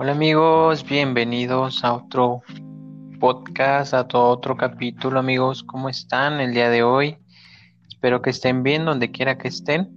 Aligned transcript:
Hola 0.00 0.12
amigos, 0.12 0.84
bienvenidos 0.84 1.82
a 1.82 1.94
otro 1.94 2.42
podcast, 3.18 3.94
a 3.94 4.06
todo 4.06 4.28
otro 4.28 4.56
capítulo 4.56 5.18
amigos, 5.18 5.64
¿cómo 5.64 5.88
están 5.88 6.38
el 6.38 6.54
día 6.54 6.70
de 6.70 6.84
hoy? 6.84 7.18
Espero 7.88 8.22
que 8.22 8.30
estén 8.30 8.62
bien 8.62 8.84
donde 8.84 9.10
quiera 9.10 9.38
que 9.38 9.48
estén. 9.48 9.90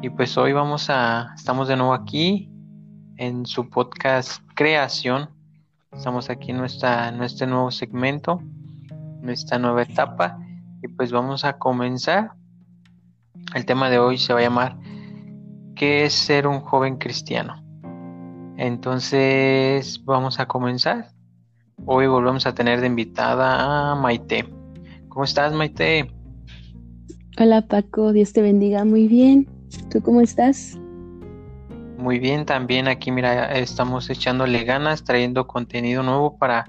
Y 0.00 0.08
pues 0.08 0.38
hoy 0.38 0.54
vamos 0.54 0.88
a, 0.88 1.34
estamos 1.36 1.68
de 1.68 1.76
nuevo 1.76 1.92
aquí 1.92 2.50
en 3.18 3.44
su 3.44 3.68
podcast 3.68 4.40
Creación. 4.54 5.28
Estamos 5.92 6.30
aquí 6.30 6.52
en, 6.52 6.56
nuestra, 6.56 7.08
en 7.08 7.22
este 7.22 7.46
nuevo 7.46 7.70
segmento, 7.70 8.40
en 9.22 9.28
esta 9.28 9.58
nueva 9.58 9.82
etapa. 9.82 10.38
Y 10.82 10.88
pues 10.88 11.12
vamos 11.12 11.44
a 11.44 11.58
comenzar. 11.58 12.32
El 13.54 13.66
tema 13.66 13.90
de 13.90 13.98
hoy 13.98 14.16
se 14.16 14.32
va 14.32 14.38
a 14.38 14.44
llamar 14.44 14.78
¿Qué 15.76 16.06
es 16.06 16.14
ser 16.14 16.46
un 16.46 16.60
joven 16.60 16.96
cristiano? 16.96 17.61
Entonces 18.62 20.00
vamos 20.04 20.38
a 20.38 20.46
comenzar. 20.46 21.08
Hoy 21.84 22.06
volvemos 22.06 22.46
a 22.46 22.54
tener 22.54 22.80
de 22.80 22.86
invitada 22.86 23.90
a 23.90 23.96
Maite. 23.96 24.46
¿Cómo 25.08 25.24
estás, 25.24 25.52
Maite? 25.52 26.08
Hola, 27.40 27.62
Paco. 27.62 28.12
Dios 28.12 28.32
te 28.32 28.40
bendiga. 28.40 28.84
Muy 28.84 29.08
bien. 29.08 29.48
¿Tú 29.90 30.00
cómo 30.00 30.20
estás? 30.20 30.78
Muy 31.98 32.20
bien, 32.20 32.46
también 32.46 32.86
aquí, 32.86 33.10
mira, 33.10 33.50
estamos 33.52 34.08
echándole 34.10 34.62
ganas, 34.62 35.02
trayendo 35.02 35.48
contenido 35.48 36.04
nuevo 36.04 36.38
para, 36.38 36.64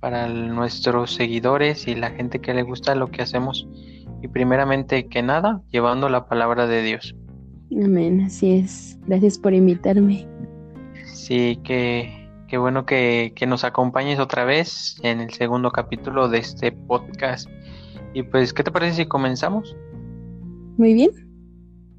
para 0.00 0.28
nuestros 0.28 1.14
seguidores 1.14 1.86
y 1.86 1.94
la 1.94 2.10
gente 2.10 2.40
que 2.40 2.52
le 2.52 2.62
gusta 2.62 2.96
lo 2.96 3.12
que 3.12 3.22
hacemos. 3.22 3.68
Y 4.22 4.26
primeramente 4.26 5.06
que 5.06 5.22
nada, 5.22 5.62
llevando 5.70 6.08
la 6.08 6.26
palabra 6.26 6.66
de 6.66 6.82
Dios. 6.82 7.14
Amén, 7.70 8.22
así 8.22 8.50
es. 8.50 8.98
Gracias 9.06 9.38
por 9.38 9.54
invitarme. 9.54 10.26
Sí, 11.16 11.58
que, 11.64 12.28
qué 12.46 12.58
bueno 12.58 12.84
que, 12.84 13.32
que, 13.34 13.46
nos 13.46 13.64
acompañes 13.64 14.20
otra 14.20 14.44
vez 14.44 14.96
en 15.02 15.20
el 15.20 15.32
segundo 15.32 15.70
capítulo 15.70 16.28
de 16.28 16.38
este 16.38 16.72
podcast. 16.72 17.48
Y 18.12 18.22
pues, 18.22 18.52
¿qué 18.52 18.62
te 18.62 18.70
parece 18.70 18.96
si 19.02 19.08
comenzamos? 19.08 19.74
Muy 20.76 20.92
bien. 20.92 21.10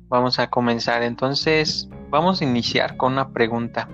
Vamos 0.07 0.37
a 0.37 0.51
comenzar. 0.51 1.01
Entonces, 1.01 1.89
vamos 2.11 2.41
a 2.41 2.45
iniciar 2.45 2.95
con 2.95 3.13
una 3.13 3.33
pregunta. 3.33 3.89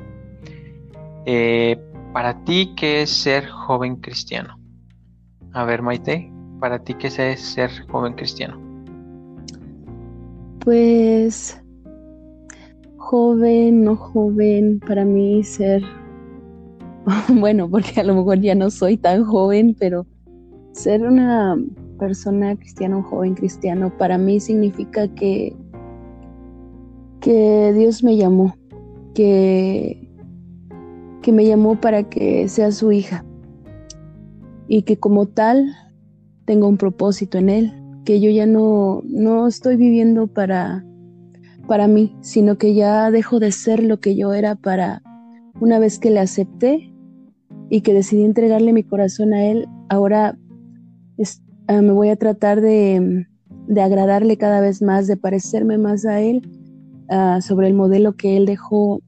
Eh, 1.26 1.80
para 2.12 2.44
ti, 2.44 2.74
¿qué 2.76 3.04
es 3.04 3.10
ser 3.10 3.48
joven 3.48 3.96
cristiano? 3.96 4.60
A 5.54 5.64
ver, 5.64 5.82
Maite, 5.82 6.30
para 6.60 6.84
ti, 6.84 6.96
¿qué 6.96 7.08
es 7.08 7.42
ser 7.42 7.72
joven 7.88 8.14
cristiano? 8.14 8.62
Pues 10.60 11.63
joven, 13.04 13.84
no 13.84 13.96
joven, 13.96 14.80
para 14.80 15.04
mí 15.04 15.44
ser, 15.44 15.84
bueno, 17.28 17.70
porque 17.70 18.00
a 18.00 18.04
lo 18.04 18.16
mejor 18.16 18.40
ya 18.40 18.56
no 18.56 18.70
soy 18.72 18.98
tan 18.98 19.26
joven, 19.26 19.76
pero 19.78 20.06
ser 20.72 21.04
una 21.04 21.56
persona 22.00 22.56
cristiana, 22.56 22.98
un 22.98 23.04
joven 23.04 23.36
cristiano, 23.36 23.96
para 23.98 24.18
mí 24.18 24.40
significa 24.40 25.08
que, 25.10 25.54
que 27.20 27.74
Dios 27.76 28.04
me 28.04 28.16
llamó, 28.16 28.56
que, 29.14 30.10
que 31.22 31.32
me 31.32 31.46
llamó 31.46 31.80
para 31.80 32.04
que 32.10 32.48
sea 32.48 32.72
su 32.72 32.92
hija 32.92 33.26
y 34.68 34.84
que 34.84 34.98
como 34.98 35.28
tal 35.28 35.76
tengo 36.46 36.68
un 36.70 36.78
propósito 36.78 37.38
en 37.38 37.50
él, 37.50 37.74
que 38.06 38.22
yo 38.22 38.30
ya 38.30 38.46
no, 38.46 39.02
no 39.06 39.46
estoy 39.46 39.76
viviendo 39.76 40.28
para 40.28 40.86
para 41.68 41.88
mí, 41.88 42.16
sino 42.22 42.58
que 42.58 42.74
ya 42.74 43.12
dejo 43.12 43.40
de 43.40 43.52
ser 43.52 43.84
lo 43.84 44.00
que 44.00 44.16
yo 44.16 44.34
era 44.34 44.56
para 44.56 45.02
una 45.60 45.80
vez 45.80 46.00
que 46.00 46.12
le 46.12 46.20
acepté 46.20 46.94
y 47.70 47.82
que 47.82 47.94
decidí 47.94 48.24
entregarle 48.24 48.74
mi 48.74 48.84
corazón 48.84 49.34
a 49.34 49.46
él, 49.46 49.68
ahora 49.90 50.38
ah, 51.68 51.82
me 51.82 51.92
voy 51.92 52.10
a 52.10 52.16
tratar 52.16 52.62
de, 52.62 53.26
agradarle 53.82 54.38
cada 54.38 54.62
vez 54.62 54.82
más, 54.82 55.08
de 55.08 55.18
parecerme 55.18 55.78
más 55.78 56.06
a 56.06 56.22
él 56.22 56.42
ah, 57.10 57.40
sobre 57.42 57.68
el 57.68 57.74
modelo 57.74 58.16
que 58.16 58.38
él 58.38 58.46
dejó 58.46 59.02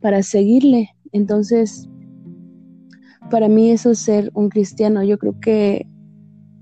para 0.00 0.22
seguirle. 0.22 0.90
Entonces, 1.12 1.88
para 3.30 3.48
mí 3.48 3.70
eso 3.70 3.92
es 3.92 3.98
ser 3.98 4.30
un 4.34 4.48
cristiano. 4.50 5.02
Yo 5.02 5.18
creo 5.18 5.38
que 5.40 5.86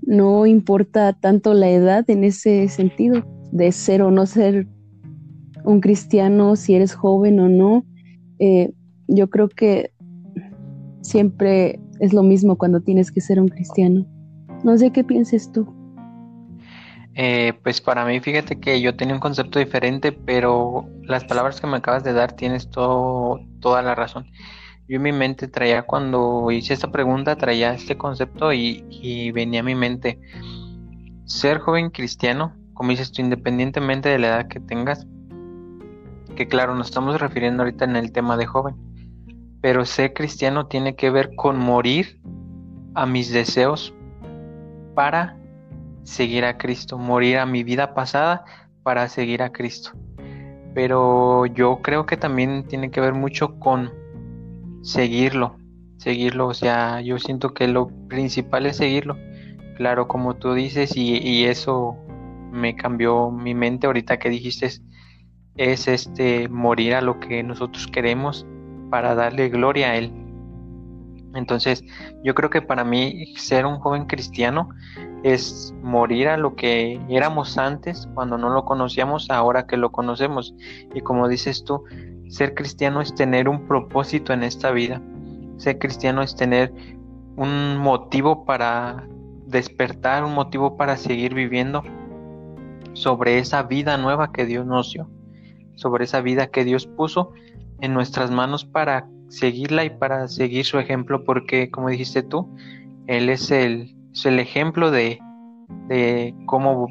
no 0.01 0.45
importa 0.45 1.13
tanto 1.13 1.53
la 1.53 1.69
edad 1.69 2.09
en 2.09 2.23
ese 2.23 2.67
sentido 2.69 3.23
de 3.51 3.71
ser 3.71 4.01
o 4.01 4.11
no 4.11 4.25
ser 4.25 4.67
un 5.67 5.81
cristiano, 5.81 6.55
si 6.55 6.75
eres 6.75 6.95
joven 6.95 7.39
o 7.41 7.49
no. 7.49 7.85
Eh, 8.39 8.71
yo 9.09 9.29
creo 9.29 9.49
que 9.49 9.91
siempre 11.01 11.79
es 11.99 12.13
lo 12.13 12.23
mismo 12.23 12.57
cuando 12.57 12.79
tienes 12.79 13.11
que 13.11 13.19
ser 13.19 13.39
un 13.39 13.49
cristiano. 13.49 14.05
No 14.63 14.77
sé 14.77 14.91
qué 14.91 15.03
pienses 15.03 15.51
tú. 15.51 15.67
Eh, 17.15 17.53
pues 17.63 17.81
para 17.81 18.05
mí, 18.05 18.19
fíjate 18.21 18.59
que 18.59 18.79
yo 18.79 18.95
tenía 18.95 19.13
un 19.13 19.19
concepto 19.19 19.59
diferente, 19.59 20.13
pero 20.13 20.85
las 21.01 21.25
palabras 21.25 21.59
que 21.59 21.67
me 21.67 21.77
acabas 21.77 22.03
de 22.03 22.13
dar 22.13 22.31
tienes 22.33 22.69
todo, 22.69 23.41
toda 23.59 23.81
la 23.81 23.93
razón. 23.93 24.25
Yo 24.87 24.95
en 24.97 25.01
mi 25.01 25.11
mente 25.11 25.49
traía, 25.49 25.81
cuando 25.81 26.49
hice 26.49 26.73
esta 26.73 26.91
pregunta, 26.91 27.35
traía 27.35 27.73
este 27.73 27.97
concepto 27.97 28.53
y, 28.53 28.85
y 28.89 29.31
venía 29.31 29.59
a 29.59 29.63
mi 29.63 29.75
mente 29.75 30.17
ser 31.25 31.57
joven 31.57 31.89
cristiano, 31.89 32.55
como 32.73 32.91
dices 32.91 33.11
tú, 33.11 33.21
independientemente 33.21 34.07
de 34.07 34.19
la 34.19 34.27
edad 34.27 34.47
que 34.47 34.61
tengas, 34.61 35.05
que 36.37 36.47
claro, 36.47 36.75
nos 36.75 36.87
estamos 36.87 37.19
refiriendo 37.19 37.63
ahorita 37.63 37.83
en 37.83 37.95
el 37.97 38.11
tema 38.11 38.37
de 38.37 38.45
joven, 38.45 38.75
pero 39.59 39.83
ser 39.85 40.13
cristiano 40.13 40.67
tiene 40.67 40.95
que 40.95 41.09
ver 41.09 41.35
con 41.35 41.57
morir 41.57 42.21
a 42.93 43.05
mis 43.05 43.33
deseos 43.33 43.93
para 44.93 45.35
seguir 46.03 46.45
a 46.45 46.57
Cristo, 46.57 46.97
morir 46.97 47.39
a 47.39 47.45
mi 47.45 47.63
vida 47.63 47.93
pasada 47.93 48.45
para 48.83 49.09
seguir 49.09 49.41
a 49.41 49.51
Cristo. 49.51 49.91
Pero 50.75 51.47
yo 51.47 51.81
creo 51.81 52.05
que 52.05 52.17
también 52.17 52.65
tiene 52.67 52.91
que 52.91 53.01
ver 53.01 53.13
mucho 53.13 53.57
con 53.59 53.91
seguirlo, 54.83 55.57
seguirlo, 55.97 56.47
o 56.47 56.53
sea, 56.53 57.01
yo 57.01 57.17
siento 57.17 57.53
que 57.53 57.67
lo 57.67 57.87
principal 58.07 58.67
es 58.67 58.77
seguirlo. 58.77 59.17
Claro, 59.75 60.07
como 60.07 60.35
tú 60.35 60.53
dices, 60.53 60.95
y, 60.95 61.17
y 61.17 61.45
eso 61.45 61.97
me 62.51 62.75
cambió 62.75 63.31
mi 63.31 63.55
mente 63.55 63.87
ahorita 63.87 64.17
que 64.19 64.29
dijiste 64.29 64.69
es 65.57 65.87
este 65.87 66.47
morir 66.49 66.95
a 66.95 67.01
lo 67.01 67.19
que 67.19 67.43
nosotros 67.43 67.87
queremos 67.87 68.45
para 68.89 69.15
darle 69.15 69.49
gloria 69.49 69.89
a 69.89 69.95
él. 69.95 70.11
Entonces, 71.33 71.83
yo 72.23 72.33
creo 72.33 72.49
que 72.49 72.61
para 72.61 72.83
mí 72.83 73.35
ser 73.35 73.65
un 73.65 73.79
joven 73.79 74.05
cristiano 74.05 74.69
es 75.23 75.73
morir 75.81 76.29
a 76.29 76.37
lo 76.37 76.55
que 76.55 76.99
éramos 77.09 77.57
antes 77.57 78.07
cuando 78.13 78.37
no 78.37 78.49
lo 78.49 78.65
conocíamos, 78.65 79.29
ahora 79.29 79.67
que 79.67 79.77
lo 79.77 79.91
conocemos. 79.91 80.55
Y 80.93 81.01
como 81.01 81.27
dices 81.27 81.63
tú, 81.63 81.83
ser 82.29 82.55
cristiano 82.55 83.01
es 83.01 83.13
tener 83.13 83.49
un 83.49 83.67
propósito 83.67 84.33
en 84.33 84.43
esta 84.43 84.71
vida. 84.71 85.01
Ser 85.57 85.79
cristiano 85.79 86.21
es 86.21 86.35
tener 86.35 86.73
un 87.35 87.77
motivo 87.77 88.45
para 88.45 89.07
despertar, 89.45 90.23
un 90.23 90.33
motivo 90.33 90.77
para 90.77 90.97
seguir 90.97 91.33
viviendo 91.33 91.83
sobre 92.93 93.37
esa 93.37 93.63
vida 93.63 93.97
nueva 93.97 94.31
que 94.31 94.45
Dios 94.45 94.65
nos 94.65 94.91
dio 94.91 95.07
sobre 95.77 96.03
esa 96.03 96.21
vida 96.21 96.47
que 96.47 96.65
Dios 96.65 96.87
puso 96.87 97.31
en 97.79 97.93
nuestras 97.93 98.31
manos 98.31 98.65
para 98.65 99.07
seguirla 99.29 99.85
y 99.85 99.89
para 99.89 100.27
seguir 100.27 100.65
su 100.65 100.79
ejemplo, 100.79 101.23
porque 101.23 101.69
como 101.71 101.89
dijiste 101.89 102.23
tú, 102.23 102.53
Él 103.07 103.29
es 103.29 103.51
el, 103.51 103.95
el 104.25 104.39
ejemplo 104.39 104.91
de, 104.91 105.19
de 105.87 106.35
cómo 106.45 106.87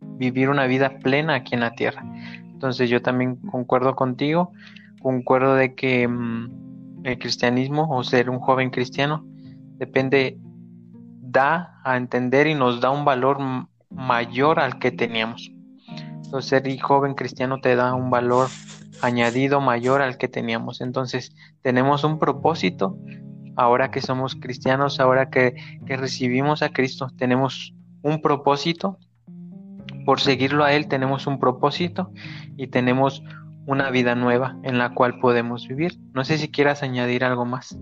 vivir 0.00 0.48
una 0.48 0.66
vida 0.66 0.98
plena 1.00 1.34
aquí 1.34 1.54
en 1.54 1.60
la 1.60 1.72
tierra. 1.72 2.04
Entonces 2.52 2.88
yo 2.88 3.02
también 3.02 3.36
concuerdo 3.36 3.96
contigo, 3.96 4.52
concuerdo 5.02 5.54
de 5.56 5.74
que 5.74 6.06
mm, 6.06 7.04
el 7.04 7.18
cristianismo 7.18 7.88
o 7.90 8.04
ser 8.04 8.30
un 8.30 8.38
joven 8.38 8.70
cristiano 8.70 9.24
depende, 9.78 10.38
da 11.20 11.80
a 11.84 11.96
entender 11.96 12.46
y 12.46 12.54
nos 12.54 12.80
da 12.80 12.90
un 12.90 13.04
valor 13.04 13.38
mayor 13.90 14.60
al 14.60 14.78
que 14.78 14.92
teníamos 14.92 15.53
ser 16.42 16.64
joven 16.80 17.14
cristiano 17.14 17.60
te 17.60 17.76
da 17.76 17.94
un 17.94 18.10
valor 18.10 18.48
añadido 19.02 19.60
mayor 19.60 20.02
al 20.02 20.18
que 20.18 20.28
teníamos. 20.28 20.80
Entonces, 20.80 21.34
tenemos 21.62 22.04
un 22.04 22.18
propósito 22.18 22.98
ahora 23.56 23.90
que 23.90 24.00
somos 24.00 24.34
cristianos, 24.34 25.00
ahora 25.00 25.30
que, 25.30 25.54
que 25.86 25.96
recibimos 25.96 26.62
a 26.62 26.70
Cristo, 26.70 27.08
tenemos 27.16 27.74
un 28.02 28.20
propósito. 28.20 28.98
Por 30.04 30.20
seguirlo 30.20 30.64
a 30.64 30.72
Él 30.72 30.86
tenemos 30.86 31.26
un 31.26 31.38
propósito 31.38 32.12
y 32.56 32.66
tenemos 32.66 33.22
una 33.66 33.90
vida 33.90 34.14
nueva 34.14 34.56
en 34.62 34.78
la 34.78 34.92
cual 34.92 35.18
podemos 35.18 35.66
vivir. 35.66 35.98
No 36.12 36.24
sé 36.24 36.36
si 36.36 36.48
quieras 36.48 36.82
añadir 36.82 37.24
algo 37.24 37.46
más. 37.46 37.78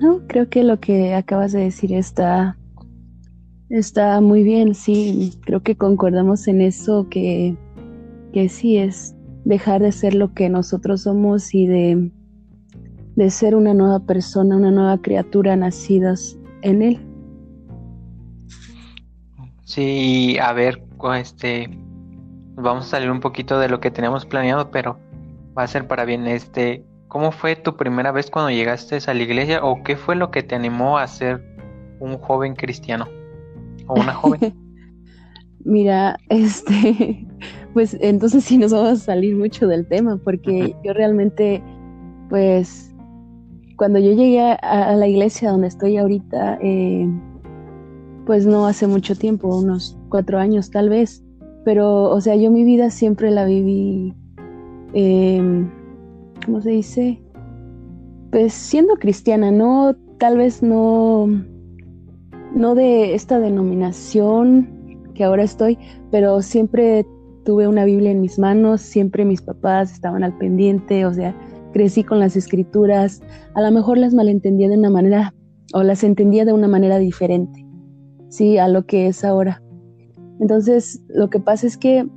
No, 0.00 0.20
creo 0.26 0.48
que 0.48 0.64
lo 0.64 0.80
que 0.80 1.14
acabas 1.14 1.52
de 1.52 1.60
decir 1.60 1.92
está 1.92 2.57
Está 3.70 4.22
muy 4.22 4.44
bien, 4.44 4.74
sí, 4.74 5.38
creo 5.44 5.62
que 5.62 5.76
concordamos 5.76 6.48
en 6.48 6.62
eso, 6.62 7.06
que, 7.10 7.54
que 8.32 8.48
sí 8.48 8.78
es 8.78 9.14
dejar 9.44 9.82
de 9.82 9.92
ser 9.92 10.14
lo 10.14 10.32
que 10.32 10.48
nosotros 10.48 11.02
somos 11.02 11.54
y 11.54 11.66
de, 11.66 12.10
de 13.16 13.30
ser 13.30 13.54
una 13.54 13.74
nueva 13.74 14.00
persona, 14.00 14.56
una 14.56 14.70
nueva 14.70 14.96
criatura 15.02 15.54
nacidas 15.54 16.38
en 16.62 16.80
Él. 16.80 17.00
Sí, 19.64 20.38
a 20.40 20.54
ver, 20.54 20.82
este, 21.18 21.68
vamos 22.54 22.86
a 22.86 22.88
salir 22.88 23.10
un 23.10 23.20
poquito 23.20 23.58
de 23.58 23.68
lo 23.68 23.80
que 23.80 23.90
teníamos 23.90 24.24
planeado, 24.24 24.70
pero 24.70 24.98
va 25.56 25.64
a 25.64 25.66
ser 25.66 25.86
para 25.86 26.06
bien. 26.06 26.26
Este, 26.26 26.86
¿cómo 27.08 27.32
fue 27.32 27.54
tu 27.54 27.76
primera 27.76 28.12
vez 28.12 28.30
cuando 28.30 28.50
llegaste 28.50 28.98
a 29.06 29.12
la 29.12 29.22
iglesia 29.22 29.62
o 29.62 29.82
qué 29.82 29.96
fue 29.96 30.16
lo 30.16 30.30
que 30.30 30.42
te 30.42 30.54
animó 30.54 30.96
a 30.96 31.06
ser 31.06 31.44
un 32.00 32.16
joven 32.16 32.54
cristiano 32.54 33.17
o 33.88 33.94
una 33.94 34.14
joven? 34.14 34.54
Mira, 35.64 36.18
este, 36.28 37.26
pues 37.74 37.96
entonces 38.00 38.44
sí 38.44 38.58
nos 38.58 38.72
vamos 38.72 38.88
a 38.88 38.96
salir 38.96 39.36
mucho 39.36 39.66
del 39.66 39.86
tema 39.86 40.16
porque 40.16 40.74
yo 40.84 40.92
realmente, 40.92 41.62
pues, 42.30 42.94
cuando 43.76 43.98
yo 43.98 44.12
llegué 44.12 44.40
a, 44.40 44.94
la 44.96 45.06
iglesia 45.06 45.50
donde 45.50 45.68
estoy 45.68 45.96
ahorita, 45.96 46.58
eh, 46.62 47.08
pues 48.26 48.46
no 48.46 48.66
hace 48.66 48.86
mucho 48.86 49.14
tiempo, 49.14 49.56
unos 49.56 49.96
cuatro 50.08 50.38
años 50.38 50.70
tal 50.70 50.88
vez, 50.88 51.24
pero, 51.64 52.04
o 52.04 52.20
sea, 52.20 52.34
yo 52.34 52.50
mi 52.50 52.64
vida 52.64 52.90
siempre 52.90 53.30
la 53.30 53.44
viví, 53.44 54.14
eh, 54.94 55.66
¿cómo 56.44 56.60
se 56.60 56.70
dice? 56.70 57.22
Pues 58.30 58.52
siendo 58.52 58.96
cristiana, 58.96 59.50
no, 59.50 59.94
tal 60.18 60.38
vez 60.38 60.62
no, 60.62 61.28
no 62.54 62.74
de 62.74 63.14
esta 63.14 63.38
denominación 63.38 64.68
que 65.14 65.24
ahora 65.24 65.42
estoy, 65.42 65.78
pero 66.10 66.42
siempre 66.42 67.06
tuve 67.44 67.66
una 67.66 67.84
Biblia 67.84 68.10
en 68.10 68.20
mis 68.20 68.38
manos, 68.38 68.80
siempre 68.80 69.24
mis 69.24 69.42
papás 69.42 69.92
estaban 69.92 70.22
al 70.22 70.36
pendiente, 70.38 71.06
o 71.06 71.14
sea, 71.14 71.34
crecí 71.72 72.04
con 72.04 72.18
las 72.18 72.36
escrituras, 72.36 73.22
a 73.54 73.62
lo 73.62 73.70
mejor 73.70 73.98
las 73.98 74.14
malentendía 74.14 74.68
de 74.68 74.78
una 74.78 74.90
manera 74.90 75.34
o 75.74 75.82
las 75.82 76.04
entendía 76.04 76.44
de 76.44 76.52
una 76.52 76.68
manera 76.68 76.98
diferente, 76.98 77.66
sí, 78.28 78.58
a 78.58 78.68
lo 78.68 78.86
que 78.86 79.06
es 79.08 79.24
ahora. 79.24 79.62
Entonces, 80.40 81.02
lo 81.08 81.30
que 81.30 81.40
pasa 81.40 81.66
es 81.66 81.76
que 81.76 82.08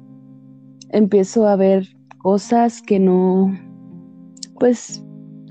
empiezo 0.90 1.48
a 1.48 1.56
ver 1.56 1.88
cosas 2.20 2.82
que 2.82 3.00
no, 3.00 3.52
pues 4.60 5.04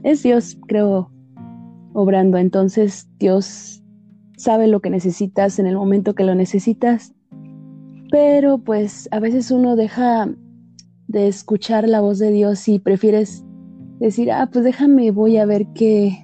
es 0.03 0.23
Dios, 0.23 0.57
creo, 0.67 1.11
obrando. 1.93 2.39
Entonces, 2.39 3.09
Dios 3.19 3.80
sabe 4.41 4.67
lo 4.67 4.81
que 4.81 4.91
necesitas 4.91 5.59
en 5.59 5.67
el 5.67 5.77
momento 5.77 6.15
que 6.15 6.25
lo 6.25 6.35
necesitas 6.35 7.15
pero 8.11 8.59
pues 8.59 9.09
a 9.13 9.21
veces 9.21 9.51
uno 9.51 9.77
deja 9.77 10.29
de 11.07 11.29
escuchar 11.29 11.89
la 11.89 12.01
voz 12.01 12.19
de 12.19 12.31
Dios 12.31 12.67
y 12.69 12.79
prefieres 12.79 13.45
decir, 14.01 14.33
ah, 14.33 14.49
pues 14.53 14.65
déjame, 14.65 15.11
voy 15.11 15.37
a 15.37 15.47
ver 15.47 15.67
qué, 15.75 16.23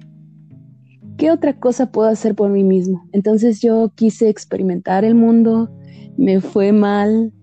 qué 1.17 1.31
otra 1.31 1.59
cosa 1.59 1.91
puedo 1.91 2.09
hacer 2.09 2.35
por 2.35 2.49
mí 2.49 2.63
mismo. 2.63 3.03
Entonces 3.13 3.61
yo 3.61 3.91
quise 3.95 4.29
experimentar 4.29 5.05
el 5.05 5.15
mundo, 5.15 5.69
me 6.17 6.41
fue 6.41 6.71
mal 6.73 7.33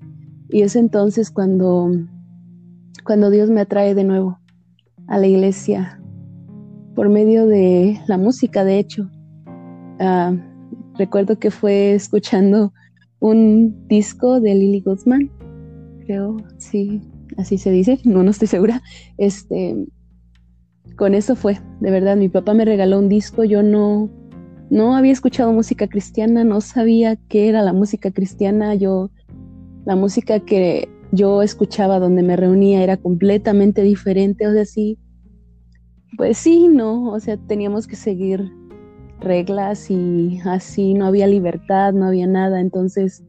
y 0.51 0.63
es 0.63 0.77
entonces 0.77 1.31
cuando, 1.31 1.91
cuando 3.05 3.31
Dios 3.31 3.51
me 3.51 3.63
atrae 3.63 3.95
de 3.95 4.05
nuevo 4.05 4.39
a 5.07 5.19
la 5.19 5.27
iglesia 5.27 6.01
por 6.95 7.09
medio 7.09 7.47
de 7.47 7.99
la 8.07 8.19
música, 8.19 8.65
de 8.65 8.79
hecho. 8.79 9.11
Ah, 10.01 10.35
recuerdo 10.97 11.39
que 11.39 11.51
fue 11.51 11.95
escuchando 11.95 12.73
un 13.21 13.87
disco 13.89 14.41
de 14.41 14.55
Lily 14.55 14.81
Guzmán, 14.81 15.31
creo, 16.07 16.37
sí, 16.59 17.01
así 17.37 17.59
se 17.59 17.71
dice, 17.71 17.99
no, 18.05 18.23
no 18.23 18.31
estoy 18.31 18.49
segura. 18.49 18.83
Este, 19.19 19.77
con 20.97 21.15
eso 21.15 21.37
fue, 21.37 21.59
de 21.81 21.91
verdad, 21.91 22.17
mi 22.17 22.29
papá 22.29 22.55
me 22.55 22.65
regaló 22.65 22.99
un 22.99 23.09
disco, 23.09 23.45
yo 23.45 23.63
no, 23.63 24.11
no 24.71 24.97
había 24.97 25.13
escuchado 25.13 25.53
música 25.53 25.89
cristiana, 25.89 26.45
no 26.45 26.61
sabía 26.61 27.17
qué 27.29 27.49
era 27.49 27.63
la 27.63 27.73
música 27.73 28.11
cristiana, 28.11 28.75
yo, 28.75 29.11
la 29.85 29.97
música 29.97 30.41
que 30.41 30.89
yo 31.13 31.43
escuchaba 31.43 32.01
donde 32.01 32.23
me 32.23 32.37
reunía 32.37 32.83
era 32.83 32.97
completamente 32.97 33.83
diferente, 33.83 34.47
o 34.47 34.53
sea, 34.53 34.65
sí, 34.65 34.99
pues 36.17 36.39
sí, 36.39 36.69
no, 36.69 37.11
o 37.11 37.21
sea, 37.21 37.37
teníamos 37.37 37.87
que 37.87 37.97
seguir 37.97 38.53
reglas 39.21 39.91
y 39.91 40.41
así 40.45 40.95
no 40.95 41.07
había 41.07 41.27
libertad, 41.27 41.93
no 41.93 42.07
había 42.07 42.27
nada. 42.27 42.61
Entonces, 42.61 43.25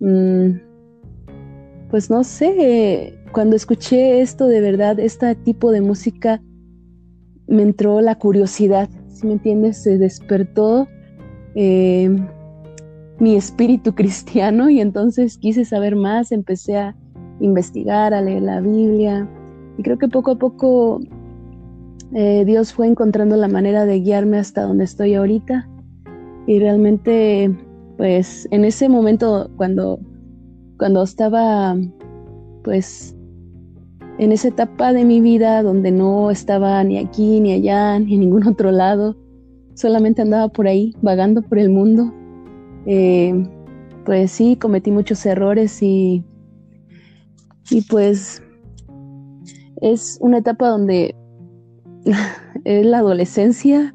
mm, 0.00 0.50
pues 1.90 2.10
no 2.10 2.24
sé, 2.24 3.18
cuando 3.32 3.56
escuché 3.56 4.20
esto 4.20 4.46
de 4.46 4.60
verdad, 4.60 4.98
este 4.98 5.34
tipo 5.34 5.70
de 5.70 5.80
música, 5.80 6.42
me 7.46 7.62
entró 7.62 8.00
la 8.00 8.16
curiosidad, 8.16 8.88
si 9.08 9.26
me 9.26 9.34
entiendes, 9.34 9.82
se 9.82 9.98
despertó 9.98 10.88
eh, 11.54 12.10
mi 13.18 13.36
espíritu 13.36 13.94
cristiano 13.94 14.68
y 14.68 14.80
entonces 14.80 15.38
quise 15.38 15.64
saber 15.64 15.96
más, 15.96 16.32
empecé 16.32 16.76
a 16.76 16.96
investigar, 17.40 18.14
a 18.14 18.22
leer 18.22 18.42
la 18.42 18.60
Biblia 18.60 19.28
y 19.78 19.82
creo 19.82 19.98
que 19.98 20.08
poco 20.08 20.32
a 20.32 20.38
poco 20.38 21.00
eh, 22.14 22.44
Dios 22.44 22.72
fue 22.72 22.86
encontrando 22.86 23.36
la 23.36 23.48
manera 23.48 23.84
de 23.86 24.00
guiarme 24.00 24.38
hasta 24.38 24.62
donde 24.62 24.84
estoy 24.84 25.14
ahorita. 25.14 25.68
Y 26.46 26.58
realmente, 26.58 27.54
pues 27.96 28.46
en 28.50 28.64
ese 28.64 28.88
momento, 28.88 29.50
cuando, 29.56 29.98
cuando 30.78 31.02
estaba, 31.02 31.76
pues, 32.62 33.16
en 34.18 34.32
esa 34.32 34.48
etapa 34.48 34.92
de 34.92 35.04
mi 35.04 35.20
vida 35.20 35.62
donde 35.62 35.90
no 35.90 36.30
estaba 36.30 36.82
ni 36.84 36.98
aquí, 36.98 37.40
ni 37.40 37.52
allá, 37.52 37.98
ni 37.98 38.14
en 38.14 38.20
ningún 38.20 38.46
otro 38.46 38.70
lado, 38.70 39.16
solamente 39.74 40.22
andaba 40.22 40.48
por 40.48 40.66
ahí, 40.68 40.94
vagando 41.02 41.42
por 41.42 41.58
el 41.58 41.70
mundo, 41.70 42.12
eh, 42.86 43.34
pues 44.04 44.30
sí, 44.30 44.56
cometí 44.56 44.90
muchos 44.90 45.26
errores 45.26 45.82
y, 45.82 46.24
y 47.70 47.82
pues 47.82 48.42
es 49.82 50.18
una 50.20 50.38
etapa 50.38 50.68
donde 50.68 51.14
es 52.64 52.86
la 52.86 52.98
adolescencia 52.98 53.94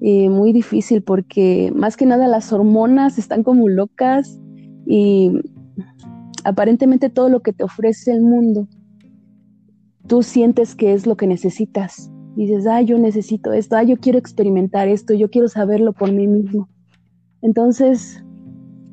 eh, 0.00 0.28
muy 0.28 0.52
difícil 0.52 1.02
porque 1.02 1.72
más 1.74 1.96
que 1.96 2.06
nada 2.06 2.28
las 2.28 2.52
hormonas 2.52 3.18
están 3.18 3.42
como 3.42 3.68
locas 3.68 4.38
y 4.86 5.32
aparentemente 6.44 7.08
todo 7.08 7.28
lo 7.28 7.40
que 7.40 7.52
te 7.52 7.64
ofrece 7.64 8.12
el 8.12 8.22
mundo, 8.22 8.68
tú 10.06 10.22
sientes 10.22 10.74
que 10.74 10.92
es 10.92 11.06
lo 11.06 11.16
que 11.16 11.26
necesitas. 11.26 12.10
Dices, 12.36 12.66
ah, 12.66 12.82
yo 12.82 12.98
necesito 12.98 13.52
esto, 13.52 13.76
ah, 13.76 13.82
yo 13.82 13.96
quiero 13.96 14.18
experimentar 14.18 14.88
esto, 14.88 15.14
yo 15.14 15.30
quiero 15.30 15.48
saberlo 15.48 15.92
por 15.94 16.12
mí 16.12 16.26
mismo. 16.26 16.68
Entonces, 17.40 18.22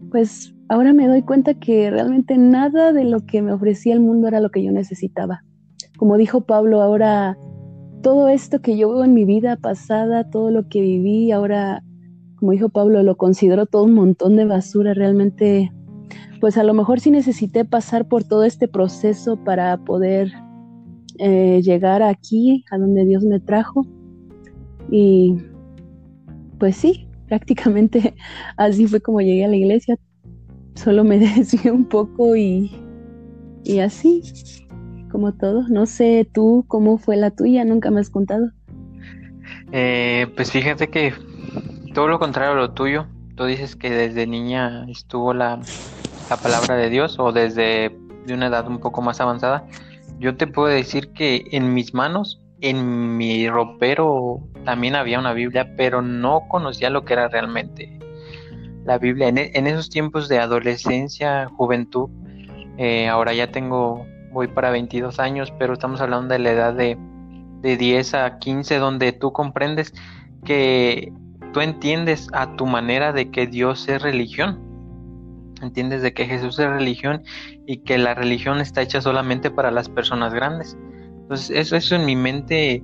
pues 0.09 0.55
ahora 0.69 0.93
me 0.93 1.07
doy 1.07 1.21
cuenta 1.21 1.53
que 1.53 1.91
realmente 1.91 2.37
nada 2.37 2.93
de 2.93 3.03
lo 3.03 3.25
que 3.25 3.41
me 3.41 3.51
ofrecía 3.51 3.93
el 3.93 3.99
mundo 3.99 4.29
era 4.29 4.39
lo 4.39 4.49
que 4.49 4.63
yo 4.63 4.71
necesitaba. 4.71 5.43
Como 5.97 6.17
dijo 6.17 6.41
Pablo, 6.41 6.81
ahora 6.81 7.37
todo 8.03 8.27
esto 8.27 8.61
que 8.61 8.77
yo 8.77 8.93
veo 8.93 9.05
en 9.05 9.13
mi 9.13 9.25
vida 9.25 9.55
pasada, 9.55 10.29
todo 10.29 10.51
lo 10.51 10.67
que 10.67 10.81
viví, 10.81 11.31
ahora, 11.31 11.81
como 12.35 12.51
dijo 12.51 12.69
Pablo, 12.69 13.01
lo 13.01 13.15
considero 13.15 13.65
todo 13.65 13.85
un 13.85 13.95
montón 13.95 14.35
de 14.35 14.45
basura. 14.45 14.93
Realmente, 14.93 15.71
pues 16.39 16.57
a 16.57 16.63
lo 16.63 16.73
mejor 16.75 16.99
sí 16.99 17.09
necesité 17.09 17.65
pasar 17.65 18.07
por 18.07 18.25
todo 18.25 18.43
este 18.43 18.67
proceso 18.67 19.37
para 19.37 19.77
poder 19.77 20.31
eh, 21.17 21.61
llegar 21.63 22.03
aquí, 22.03 22.65
a 22.71 22.77
donde 22.77 23.05
Dios 23.05 23.23
me 23.23 23.39
trajo. 23.39 23.87
Y 24.91 25.37
pues 26.59 26.75
sí, 26.75 27.07
prácticamente 27.27 28.13
así 28.57 28.85
fue 28.85 28.99
como 29.01 29.21
llegué 29.21 29.45
a 29.45 29.47
la 29.47 29.55
iglesia. 29.55 29.97
Solo 30.75 31.05
me 31.05 31.17
desvié 31.37 31.71
un 31.71 31.85
poco 31.85 32.35
y, 32.35 32.69
y 33.63 33.79
así 33.79 34.21
como 35.13 35.31
todo. 35.31 35.65
No 35.69 35.85
sé 35.85 36.27
tú 36.29 36.65
cómo 36.67 36.97
fue 36.97 37.15
la 37.15 37.31
tuya, 37.31 37.63
nunca 37.63 37.91
me 37.91 38.01
has 38.01 38.09
contado. 38.09 38.49
Eh, 39.71 40.27
pues 40.35 40.51
fíjate 40.51 40.89
que 40.89 41.13
todo 41.93 42.07
lo 42.09 42.19
contrario 42.19 42.53
a 42.53 42.55
lo 42.55 42.71
tuyo. 42.71 43.05
Tú 43.35 43.45
dices 43.45 43.75
que 43.75 43.89
desde 43.91 44.27
niña 44.27 44.85
estuvo 44.89 45.33
la, 45.33 45.61
la 46.29 46.37
palabra 46.37 46.75
de 46.75 46.89
Dios 46.89 47.17
o 47.19 47.31
desde 47.31 47.95
de 48.25 48.33
una 48.33 48.47
edad 48.47 48.67
un 48.67 48.79
poco 48.79 49.01
más 49.01 49.21
avanzada. 49.21 49.65
Yo 50.19 50.35
te 50.35 50.47
puedo 50.47 50.67
decir 50.67 51.13
que 51.13 51.45
en 51.51 51.73
mis 51.73 51.93
manos, 51.93 52.41
en 52.61 53.17
mi 53.17 53.47
ropero 53.49 54.41
también 54.65 54.95
había 54.95 55.19
una 55.19 55.33
Biblia, 55.33 55.75
pero 55.77 56.01
no 56.01 56.47
conocía 56.49 56.89
lo 56.89 57.05
que 57.05 57.13
era 57.13 57.27
realmente 57.27 57.99
la 58.85 58.97
Biblia. 58.97 59.27
En, 59.27 59.37
en 59.37 59.67
esos 59.67 59.89
tiempos 59.89 60.27
de 60.27 60.39
adolescencia, 60.39 61.47
juventud, 61.55 62.09
eh, 62.77 63.07
ahora 63.07 63.33
ya 63.33 63.51
tengo 63.51 64.05
voy 64.33 64.47
para 64.47 64.71
22 64.71 65.19
años, 65.19 65.53
pero 65.57 65.73
estamos 65.73 66.01
hablando 66.01 66.33
de 66.33 66.39
la 66.39 66.51
edad 66.51 66.73
de, 66.73 66.97
de 67.61 67.77
10 67.77 68.13
a 68.15 68.39
15, 68.39 68.77
donde 68.77 69.13
tú 69.13 69.31
comprendes 69.31 69.93
que 70.43 71.13
tú 71.53 71.61
entiendes 71.61 72.27
a 72.33 72.55
tu 72.55 72.65
manera 72.65 73.13
de 73.13 73.29
que 73.31 73.47
Dios 73.47 73.87
es 73.87 74.01
religión. 74.01 74.59
entiendes 75.61 76.01
de 76.01 76.13
que 76.13 76.25
Jesús 76.25 76.59
es 76.59 76.67
religión 76.67 77.23
y 77.65 77.77
que 77.77 77.97
la 77.97 78.15
religión 78.15 78.59
está 78.59 78.81
hecha 78.81 78.99
solamente 78.99 79.49
para 79.49 79.71
las 79.71 79.87
personas 79.87 80.33
grandes. 80.33 80.77
Entonces, 81.21 81.51
eso, 81.55 81.77
eso 81.77 81.95
en 81.95 82.05
mi 82.05 82.17
mente 82.17 82.83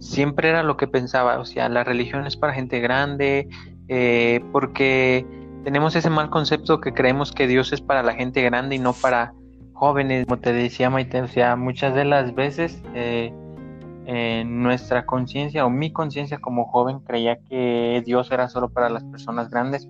siempre 0.00 0.48
era 0.48 0.64
lo 0.64 0.76
que 0.76 0.88
pensaba, 0.88 1.38
o 1.38 1.44
sea, 1.44 1.68
la 1.68 1.84
religión 1.84 2.26
es 2.26 2.36
para 2.36 2.52
gente 2.52 2.80
grande, 2.80 3.48
eh, 3.88 4.40
porque 4.50 5.24
tenemos 5.62 5.94
ese 5.94 6.10
mal 6.10 6.30
concepto 6.30 6.80
que 6.80 6.92
creemos 6.92 7.32
que 7.32 7.46
Dios 7.46 7.72
es 7.72 7.80
para 7.80 8.02
la 8.02 8.14
gente 8.14 8.42
grande 8.42 8.76
y 8.76 8.78
no 8.78 8.92
para 8.92 9.34
jóvenes, 9.76 10.26
como 10.26 10.40
te 10.40 10.52
decía 10.52 10.90
Maite, 10.90 11.20
o 11.20 11.28
sea, 11.28 11.54
muchas 11.54 11.94
de 11.94 12.06
las 12.06 12.34
veces 12.34 12.82
eh, 12.94 13.32
nuestra 14.46 15.04
conciencia 15.04 15.66
o 15.66 15.70
mi 15.70 15.92
conciencia 15.92 16.38
como 16.38 16.64
joven 16.64 17.00
creía 17.00 17.38
que 17.40 18.02
Dios 18.04 18.30
era 18.30 18.48
solo 18.48 18.70
para 18.70 18.88
las 18.88 19.04
personas 19.04 19.50
grandes, 19.50 19.88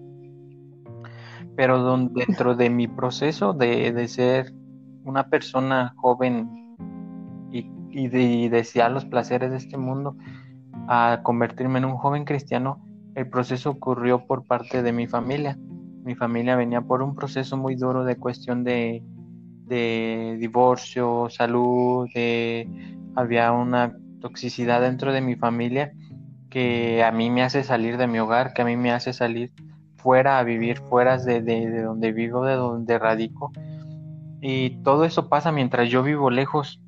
pero 1.54 1.98
dentro 2.08 2.56
de 2.56 2.68
mi 2.68 2.88
proceso 2.88 3.52
de, 3.52 3.92
de 3.92 4.08
ser 4.08 4.52
una 5.04 5.28
persona 5.30 5.94
joven 5.96 6.76
y, 7.52 8.08
de, 8.08 8.50
desear 8.50 8.90
los 8.90 9.04
placeres 9.06 9.50
de 9.50 9.56
este 9.56 9.78
mundo 9.78 10.16
a 10.88 11.20
convertirme 11.22 11.78
en 11.78 11.86
un 11.86 11.96
joven 11.96 12.24
cristiano, 12.24 12.84
el 13.14 13.30
proceso 13.30 13.70
ocurrió 13.70 14.26
por 14.26 14.44
parte 14.44 14.82
de 14.82 14.92
mi 14.92 15.06
familia. 15.06 15.56
Mi 16.04 16.14
familia 16.14 16.56
venía 16.56 16.82
por 16.82 17.02
un 17.02 17.14
proceso 17.14 17.56
muy 17.56 17.76
duro 17.76 18.04
de 18.04 18.16
cuestión 18.16 18.64
de, 18.64 19.02
de 19.66 20.36
divorcio, 20.38 21.28
salud, 21.30 22.08
de, 22.14 22.68
había 23.14 23.52
una 23.52 23.96
toxicidad 24.20 24.80
dentro 24.80 25.12
de 25.12 25.20
mi 25.20 25.36
familia 25.36 25.92
que 26.50 27.04
a 27.04 27.12
mí 27.12 27.30
me 27.30 27.42
hace 27.42 27.64
salir 27.64 27.98
de 27.98 28.06
mi 28.06 28.18
hogar, 28.18 28.54
que 28.54 28.62
a 28.62 28.64
mí 28.64 28.76
me 28.76 28.92
hace 28.92 29.12
salir 29.12 29.52
fuera 29.96 30.38
a 30.38 30.44
vivir 30.44 30.78
fuera 30.78 31.18
de, 31.18 31.42
de, 31.42 31.68
de 31.68 31.82
donde 31.82 32.12
vivo, 32.12 32.44
de 32.44 32.54
donde 32.54 32.98
radico. 32.98 33.52
Y 34.40 34.82
todo 34.82 35.04
eso 35.04 35.28
pasa 35.28 35.52
mientras 35.52 35.90
yo 35.90 36.02
vivo 36.02 36.30
lejos 36.30 36.80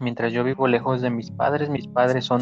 mientras 0.00 0.32
yo 0.32 0.44
vivo 0.44 0.68
lejos 0.68 1.00
de 1.00 1.10
mis 1.10 1.30
padres, 1.30 1.68
mis 1.68 1.86
padres 1.88 2.24
son 2.24 2.40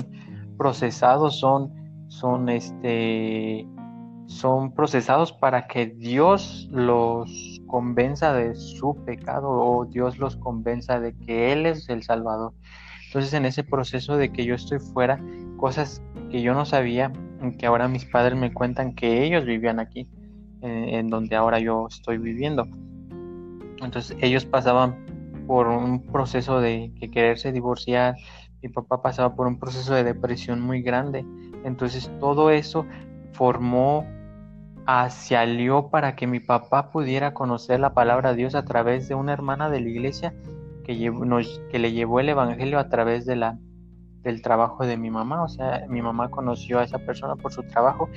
procesados, 0.57 1.39
son, 1.39 1.73
son 2.09 2.49
este, 2.49 3.67
son 4.27 4.73
procesados 4.73 5.33
para 5.33 5.67
que 5.67 5.87
Dios 5.87 6.69
los 6.71 7.61
convenza 7.67 8.33
de 8.33 8.55
su 8.55 8.97
pecado 9.05 9.49
o 9.51 9.85
Dios 9.87 10.19
los 10.19 10.37
convenza 10.37 11.01
de 11.01 11.15
que 11.15 11.53
Él 11.53 11.67
es 11.67 11.89
el 11.89 12.03
Salvador. 12.03 12.53
Entonces 13.07 13.33
en 13.35 13.47
ese 13.47 13.65
proceso 13.65 14.17
de 14.17 14.33
que 14.33 14.45
yo 14.45 14.55
estoy 14.55 14.79
fuera, 14.79 15.21
cosas 15.57 16.03
que 16.31 16.43
yo 16.43 16.55
no 16.55 16.65
sabía, 16.65 17.13
que 17.59 17.67
ahora 17.67 17.89
mis 17.89 18.05
padres 18.05 18.39
me 18.39 18.53
cuentan 18.53 18.95
que 18.95 19.25
ellos 19.25 19.45
vivían 19.45 19.79
aquí, 19.79 20.09
en 20.61 21.09
donde 21.09 21.37
ahora 21.37 21.61
yo 21.61 21.87
estoy 21.89 22.19
viviendo. 22.19 22.67
Entonces 23.81 24.17
ellos 24.21 24.45
pasaban 24.45 25.07
por 25.47 25.69
un 25.69 26.03
proceso 26.03 26.61
de 26.61 26.93
que 26.99 27.11
quererse 27.11 27.53
divorciar, 27.53 28.17
mi 28.63 28.69
papá 28.69 29.01
pasaba 29.01 29.37
por 29.37 29.47
un 29.47 29.61
proceso 29.61 29.95
de 29.95 30.03
depresión 30.03 30.61
muy 30.61 30.83
grande. 30.83 31.25
Entonces 31.65 32.11
todo 32.19 32.51
eso 32.51 32.85
formó 33.33 34.05
hacia 34.87 35.41
alió 35.41 35.89
para 35.89 36.17
que 36.17 36.27
mi 36.27 36.41
papá 36.41 36.91
pudiera 36.91 37.35
conocer 37.35 37.81
la 37.81 37.95
palabra 37.95 38.31
de 38.31 38.37
Dios 38.37 38.55
a 38.55 38.65
través 38.65 39.09
de 39.09 39.15
una 39.15 39.33
hermana 39.33 39.69
de 39.71 39.81
la 39.81 39.89
iglesia 39.89 40.35
que, 40.85 41.13
que 41.71 41.79
le 41.79 41.93
llevó 41.93 42.21
el 42.21 42.29
evangelio 42.29 42.79
a 42.79 42.89
través 42.89 43.27
de 43.27 43.37
la 43.37 43.59
del 44.23 44.43
trabajo 44.43 44.85
de 44.85 44.97
mi 44.97 45.09
mamá, 45.09 45.45
o 45.45 45.49
sea, 45.49 45.87
mi 45.89 46.03
mamá 46.03 46.31
conoció 46.31 46.81
a 46.81 46.85
esa 46.85 46.99
persona 46.99 47.37
por 47.37 47.53
su 47.53 47.63
trabajo 47.63 48.09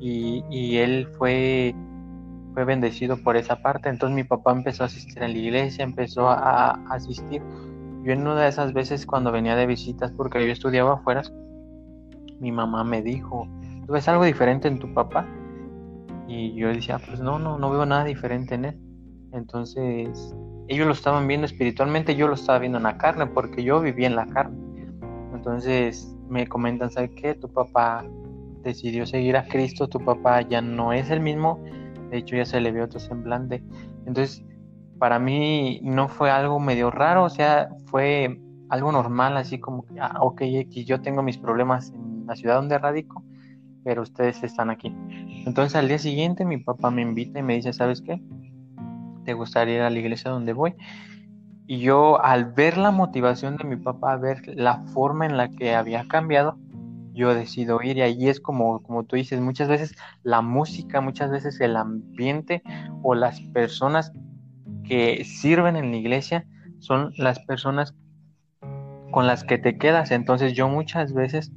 y, 0.00 0.42
y 0.48 0.78
él 0.78 1.06
fue 1.18 1.74
fue 2.54 2.64
bendecido 2.64 3.16
por 3.16 3.36
esa 3.36 3.56
parte. 3.62 3.88
Entonces 3.88 4.14
mi 4.14 4.24
papá 4.24 4.52
empezó 4.52 4.82
a 4.82 4.86
asistir 4.86 5.22
a 5.22 5.28
la 5.28 5.36
iglesia, 5.36 5.84
empezó 5.84 6.28
a, 6.28 6.72
asistir. 6.90 7.42
Yo 8.02 8.12
en 8.12 8.22
una 8.22 8.42
de 8.42 8.48
esas 8.48 8.72
veces 8.72 9.06
cuando 9.06 9.30
venía 9.30 9.56
de 9.56 9.66
visitas, 9.66 10.10
porque 10.12 10.44
yo 10.44 10.52
estudiaba 10.52 10.94
afuera, 10.94 11.22
mi 12.38 12.50
mamá 12.50 12.82
me 12.84 13.02
dijo, 13.02 13.46
¿tú 13.86 13.92
ves 13.92 14.08
algo 14.08 14.24
diferente 14.24 14.68
en 14.68 14.78
tu 14.78 14.92
papá? 14.94 15.26
Y 16.30 16.54
yo 16.54 16.68
decía, 16.68 17.00
pues 17.00 17.18
no, 17.18 17.40
no, 17.40 17.58
no 17.58 17.70
veo 17.70 17.84
nada 17.84 18.04
diferente 18.04 18.54
en 18.54 18.64
él. 18.66 18.78
Entonces, 19.32 20.32
ellos 20.68 20.86
lo 20.86 20.92
estaban 20.92 21.26
viendo 21.26 21.44
espiritualmente, 21.44 22.14
yo 22.14 22.28
lo 22.28 22.34
estaba 22.34 22.60
viendo 22.60 22.78
en 22.78 22.84
la 22.84 22.96
carne, 22.96 23.26
porque 23.26 23.64
yo 23.64 23.80
vivía 23.80 24.06
en 24.06 24.14
la 24.14 24.26
carne. 24.26 24.56
Entonces 25.34 26.16
me 26.28 26.46
comentan, 26.46 26.88
¿sabes 26.88 27.10
qué? 27.16 27.34
Tu 27.34 27.52
papá 27.52 28.04
decidió 28.62 29.06
seguir 29.06 29.36
a 29.36 29.44
Cristo, 29.44 29.88
tu 29.88 29.98
papá 29.98 30.42
ya 30.42 30.62
no 30.62 30.92
es 30.92 31.10
el 31.10 31.18
mismo, 31.18 31.58
de 32.10 32.18
hecho 32.18 32.36
ya 32.36 32.44
se 32.44 32.60
le 32.60 32.70
vio 32.70 32.84
otro 32.84 33.00
semblante. 33.00 33.64
Entonces, 34.06 34.44
para 35.00 35.18
mí 35.18 35.80
no 35.82 36.06
fue 36.06 36.30
algo 36.30 36.60
medio 36.60 36.92
raro, 36.92 37.24
o 37.24 37.30
sea, 37.30 37.70
fue 37.86 38.40
algo 38.68 38.92
normal, 38.92 39.36
así 39.36 39.58
como 39.58 39.84
ah, 40.00 40.18
ok, 40.20 40.42
yo 40.86 41.00
tengo 41.00 41.24
mis 41.24 41.38
problemas 41.38 41.90
en 41.90 42.26
la 42.26 42.36
ciudad 42.36 42.54
donde 42.54 42.78
radico, 42.78 43.24
pero 43.82 44.02
ustedes 44.02 44.44
están 44.44 44.70
aquí. 44.70 44.94
Entonces 45.46 45.74
al 45.76 45.88
día 45.88 45.98
siguiente 45.98 46.44
mi 46.44 46.58
papá 46.58 46.90
me 46.90 47.02
invita 47.02 47.38
y 47.38 47.42
me 47.42 47.54
dice, 47.54 47.72
¿sabes 47.72 48.02
qué? 48.02 48.20
¿Te 49.24 49.34
gustaría 49.34 49.76
ir 49.76 49.80
a 49.82 49.90
la 49.90 49.98
iglesia 49.98 50.30
donde 50.30 50.52
voy? 50.52 50.74
Y 51.66 51.78
yo 51.78 52.20
al 52.22 52.52
ver 52.52 52.76
la 52.76 52.90
motivación 52.90 53.56
de 53.56 53.64
mi 53.64 53.76
papá, 53.76 54.16
ver 54.16 54.42
la 54.46 54.82
forma 54.86 55.26
en 55.26 55.36
la 55.36 55.48
que 55.48 55.74
había 55.74 56.06
cambiado, 56.08 56.58
yo 57.12 57.34
decido 57.34 57.82
ir 57.82 57.98
y 57.98 58.02
ahí 58.02 58.28
es 58.28 58.40
como, 58.40 58.82
como 58.82 59.04
tú 59.04 59.16
dices, 59.16 59.40
muchas 59.40 59.68
veces 59.68 59.94
la 60.22 60.40
música, 60.40 61.00
muchas 61.00 61.30
veces 61.30 61.60
el 61.60 61.76
ambiente 61.76 62.62
o 63.02 63.14
las 63.14 63.40
personas 63.40 64.12
que 64.84 65.24
sirven 65.24 65.76
en 65.76 65.90
la 65.90 65.96
iglesia 65.96 66.46
son 66.78 67.12
las 67.16 67.38
personas 67.40 67.94
con 69.10 69.26
las 69.26 69.44
que 69.44 69.58
te 69.58 69.78
quedas. 69.78 70.10
Entonces 70.10 70.54
yo 70.54 70.68
muchas 70.68 71.12
veces, 71.12 71.52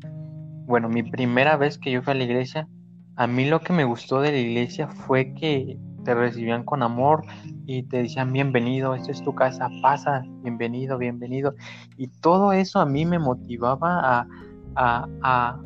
bueno, 0.66 0.90
mi 0.90 1.04
primera 1.04 1.58
vez 1.58 1.78
que 1.78 1.92
yo 1.92 2.02
fui 2.02 2.12
a 2.12 2.16
la 2.16 2.24
iglesia, 2.24 2.68
a 3.16 3.28
mí 3.28 3.46
lo 3.46 3.60
que 3.60 3.74
me 3.74 3.84
gustó 3.84 4.22
de 4.22 4.32
la 4.32 4.38
iglesia 4.38 4.88
fue 4.88 5.34
que 5.34 5.78
te 6.04 6.14
recibían 6.14 6.64
con 6.64 6.84
amor 6.84 7.24
y 7.66 7.84
te 7.84 7.98
decían 7.98 8.34
bienvenido, 8.34 8.96
esta 8.96 9.12
es 9.12 9.24
tu 9.24 9.34
casa, 9.34 9.70
pasa, 9.82 10.24
bienvenido, 10.42 10.98
bienvenido. 10.98 11.56
Y 11.98 12.08
todo 12.08 12.52
eso 12.52 12.80
a 12.80 12.86
mí 12.86 13.06
me 13.06 13.20
motivaba 13.20 14.28
a, 14.76 15.08
a, 15.22 15.60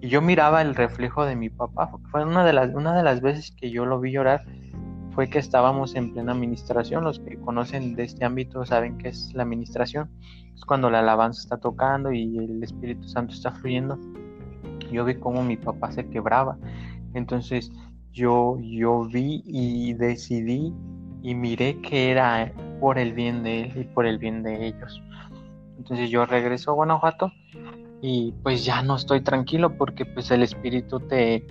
yo 0.00 0.22
miraba 0.22 0.62
el 0.62 0.74
reflejo 0.74 1.24
de 1.24 1.36
mi 1.36 1.48
papá. 1.48 1.90
Fue 2.10 2.24
una 2.24 2.44
de 2.44 2.52
las, 2.52 2.74
una 2.74 2.96
de 2.96 3.02
las 3.02 3.20
veces 3.20 3.52
que 3.52 3.70
yo 3.70 3.84
lo 3.84 4.00
vi 4.00 4.12
llorar 4.12 4.44
fue 5.12 5.28
que 5.28 5.38
estábamos 5.38 5.94
en 5.96 6.12
plena 6.12 6.32
administración. 6.32 7.04
Los 7.04 7.18
que 7.18 7.36
conocen 7.38 7.94
de 7.94 8.04
este 8.04 8.24
ámbito 8.24 8.64
saben 8.64 8.96
que 8.98 9.08
es 9.08 9.32
la 9.34 9.42
administración. 9.42 10.08
Es 10.54 10.64
cuando 10.64 10.88
la 10.88 11.00
alabanza 11.00 11.40
está 11.40 11.56
tocando 11.56 12.12
y 12.12 12.38
el 12.38 12.62
Espíritu 12.62 13.08
Santo 13.08 13.34
está 13.34 13.50
fluyendo. 13.50 13.98
Yo 14.92 15.04
vi 15.04 15.14
cómo 15.16 15.42
mi 15.42 15.56
papá 15.56 15.90
se 15.92 16.08
quebraba. 16.08 16.56
Entonces 17.14 17.70
yo, 18.12 18.58
yo 18.60 19.04
vi 19.04 19.42
y 19.46 19.94
decidí 19.94 20.72
y 21.22 21.34
miré 21.34 21.80
que 21.80 22.10
era 22.10 22.52
por 22.80 22.98
el 22.98 23.12
bien 23.12 23.42
de 23.42 23.62
él 23.62 23.72
y 23.76 23.84
por 23.84 24.06
el 24.06 24.18
bien 24.18 24.42
de 24.42 24.66
ellos. 24.66 25.02
Entonces 25.78 26.10
yo 26.10 26.26
regreso 26.26 26.70
a 26.70 26.74
Guanajuato 26.74 27.32
y 28.02 28.32
pues 28.42 28.64
ya 28.64 28.82
no 28.82 28.96
estoy 28.96 29.20
tranquilo 29.20 29.76
porque 29.76 30.06
pues 30.06 30.30
el 30.30 30.42
espíritu 30.42 31.00
te 31.00 31.46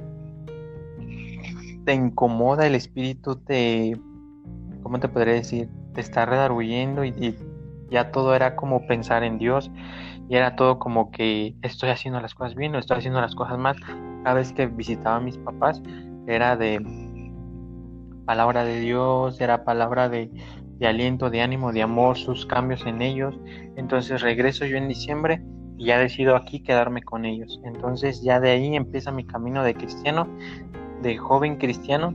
te 1.85 1.93
incomoda, 1.93 2.67
el 2.67 2.75
espíritu 2.75 3.35
te 3.35 3.99
¿cómo 4.83 4.99
te 4.99 5.07
podría 5.07 5.35
decir? 5.35 5.69
te 5.93 6.01
está 6.01 6.25
redarguyendo 6.25 7.03
y, 7.03 7.35
ya 7.89 8.11
todo 8.11 8.35
era 8.35 8.55
como 8.55 8.85
pensar 8.85 9.23
en 9.23 9.39
Dios 9.39 9.71
y 10.29 10.35
era 10.35 10.55
todo 10.55 10.77
como 10.77 11.09
que 11.09 11.55
estoy 11.63 11.89
haciendo 11.89 12.21
las 12.21 12.35
cosas 12.35 12.53
bien 12.53 12.75
o 12.75 12.77
estoy 12.77 12.99
haciendo 12.99 13.19
las 13.19 13.33
cosas 13.33 13.57
mal. 13.57 13.77
Cada 14.23 14.35
vez 14.35 14.51
que 14.53 14.67
visitaba 14.67 15.17
a 15.17 15.21
mis 15.21 15.38
papás 15.38 15.81
era 16.27 16.55
de 16.55 16.79
palabra 18.25 18.63
de 18.63 18.79
Dios, 18.79 19.41
era 19.41 19.63
palabra 19.63 20.09
de, 20.09 20.29
de 20.77 20.88
aliento, 20.88 21.29
de 21.29 21.41
ánimo, 21.41 21.71
de 21.71 21.81
amor, 21.81 22.17
sus 22.17 22.45
cambios 22.45 22.85
en 22.85 23.01
ellos. 23.01 23.38
Entonces 23.75 24.21
regreso 24.21 24.65
yo 24.65 24.77
en 24.77 24.88
diciembre 24.88 25.41
y 25.79 25.85
ya 25.85 25.97
decido 25.97 26.35
aquí 26.35 26.61
quedarme 26.61 27.01
con 27.01 27.25
ellos. 27.25 27.59
Entonces 27.63 28.21
ya 28.21 28.39
de 28.39 28.51
ahí 28.51 28.75
empieza 28.75 29.11
mi 29.11 29.25
camino 29.25 29.63
de 29.63 29.73
cristiano, 29.73 30.27
de 31.01 31.17
joven 31.17 31.55
cristiano, 31.55 32.13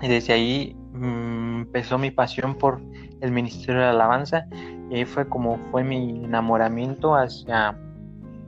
y 0.00 0.08
desde 0.08 0.32
ahí 0.32 0.76
mm, 0.92 1.62
empezó 1.62 1.98
mi 1.98 2.10
pasión 2.10 2.54
por 2.54 2.80
el 3.20 3.32
ministerio 3.32 3.80
de 3.80 3.88
alabanza, 3.88 4.46
y 4.90 4.96
ahí 4.96 5.04
fue 5.04 5.28
como 5.28 5.58
fue 5.70 5.82
mi 5.82 6.24
enamoramiento 6.24 7.16
hacia, 7.16 7.76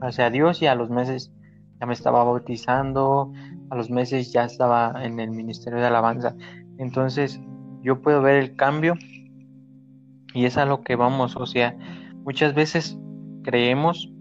hacia 0.01 0.29
Dios 0.29 0.61
y 0.61 0.67
a 0.67 0.75
los 0.75 0.89
meses 0.89 1.31
ya 1.79 1.85
me 1.85 1.93
estaba 1.93 2.23
bautizando, 2.23 3.31
a 3.69 3.75
los 3.75 3.89
meses 3.89 4.31
ya 4.31 4.45
estaba 4.45 5.03
en 5.03 5.19
el 5.19 5.31
ministerio 5.31 5.79
de 5.79 5.87
alabanza. 5.87 6.35
Entonces 6.77 7.39
yo 7.81 8.01
puedo 8.01 8.21
ver 8.21 8.35
el 8.35 8.55
cambio 8.55 8.95
y 10.33 10.45
es 10.45 10.57
a 10.57 10.65
lo 10.65 10.83
que 10.83 10.95
vamos, 10.95 11.35
o 11.35 11.45
sea, 11.45 11.77
muchas 12.23 12.53
veces 12.53 12.97
creemos 13.43 14.11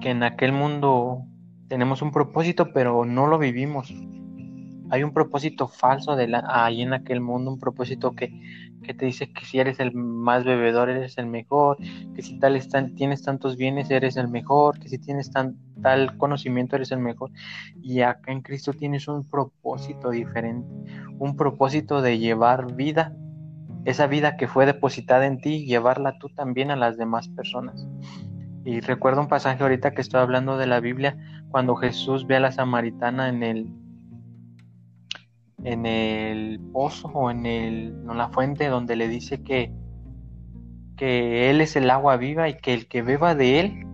que 0.00 0.10
en 0.10 0.22
aquel 0.22 0.52
mundo 0.52 1.24
tenemos 1.68 2.02
un 2.02 2.10
propósito, 2.10 2.72
pero 2.72 3.04
no 3.04 3.26
lo 3.26 3.38
vivimos. 3.38 3.94
hay 4.90 5.04
un 5.04 5.12
propósito 5.12 5.68
falso 5.68 6.16
de 6.16 6.26
la, 6.26 6.42
ahí 6.48 6.82
en 6.82 6.92
aquel 6.92 7.20
mundo, 7.20 7.52
un 7.52 7.60
propósito 7.60 8.12
que, 8.12 8.28
que 8.82 8.94
te 8.94 9.06
dice 9.06 9.32
que 9.32 9.44
si 9.44 9.58
eres 9.58 9.80
el 9.80 9.92
más 9.92 10.44
bebedor 10.44 10.88
eres 10.88 11.18
el 11.18 11.26
mejor, 11.26 11.76
que 12.14 12.22
si 12.22 12.38
tal 12.38 12.60
tienes 12.94 13.22
tantos 13.22 13.56
bienes 13.56 13.90
eres 13.90 14.16
el 14.16 14.28
mejor, 14.28 14.78
que 14.78 14.88
si 14.88 14.98
tienes 14.98 15.30
tal 15.30 16.16
conocimiento 16.18 16.76
eres 16.76 16.92
el 16.92 17.00
mejor. 17.00 17.30
Y 17.82 18.00
acá 18.00 18.32
en 18.32 18.42
Cristo 18.42 18.72
tienes 18.72 19.08
un 19.08 19.28
propósito 19.28 20.10
diferente, 20.10 20.68
un 21.18 21.36
propósito 21.36 22.02
de 22.02 22.18
llevar 22.18 22.74
vida, 22.74 23.14
esa 23.84 24.06
vida 24.06 24.36
que 24.36 24.48
fue 24.48 24.66
depositada 24.66 25.26
en 25.26 25.40
ti, 25.40 25.64
llevarla 25.64 26.18
tú 26.18 26.28
también 26.28 26.70
a 26.70 26.76
las 26.76 26.96
demás 26.96 27.28
personas. 27.28 27.86
Y 28.64 28.80
recuerdo 28.80 29.22
un 29.22 29.28
pasaje 29.28 29.62
ahorita 29.62 29.92
que 29.92 30.02
estoy 30.02 30.20
hablando 30.20 30.58
de 30.58 30.66
la 30.66 30.80
Biblia, 30.80 31.16
cuando 31.50 31.76
Jesús 31.76 32.26
ve 32.26 32.36
a 32.36 32.40
la 32.40 32.52
samaritana 32.52 33.28
en 33.28 33.42
el 33.42 33.72
en 35.64 35.86
el 35.86 36.60
pozo 36.72 37.08
o 37.08 37.30
en, 37.30 37.46
el, 37.46 38.06
la 38.06 38.28
fuente 38.28 38.68
donde 38.68 38.96
le 38.96 39.08
dice 39.08 39.42
que, 39.42 39.72
que 40.96 41.50
Él 41.50 41.60
es 41.60 41.76
el 41.76 41.90
agua 41.90 42.16
viva 42.16 42.48
y 42.48 42.56
que 42.58 42.74
el 42.74 42.88
que 42.88 43.02
beba 43.02 43.34
de 43.34 43.60
Él 43.60 43.86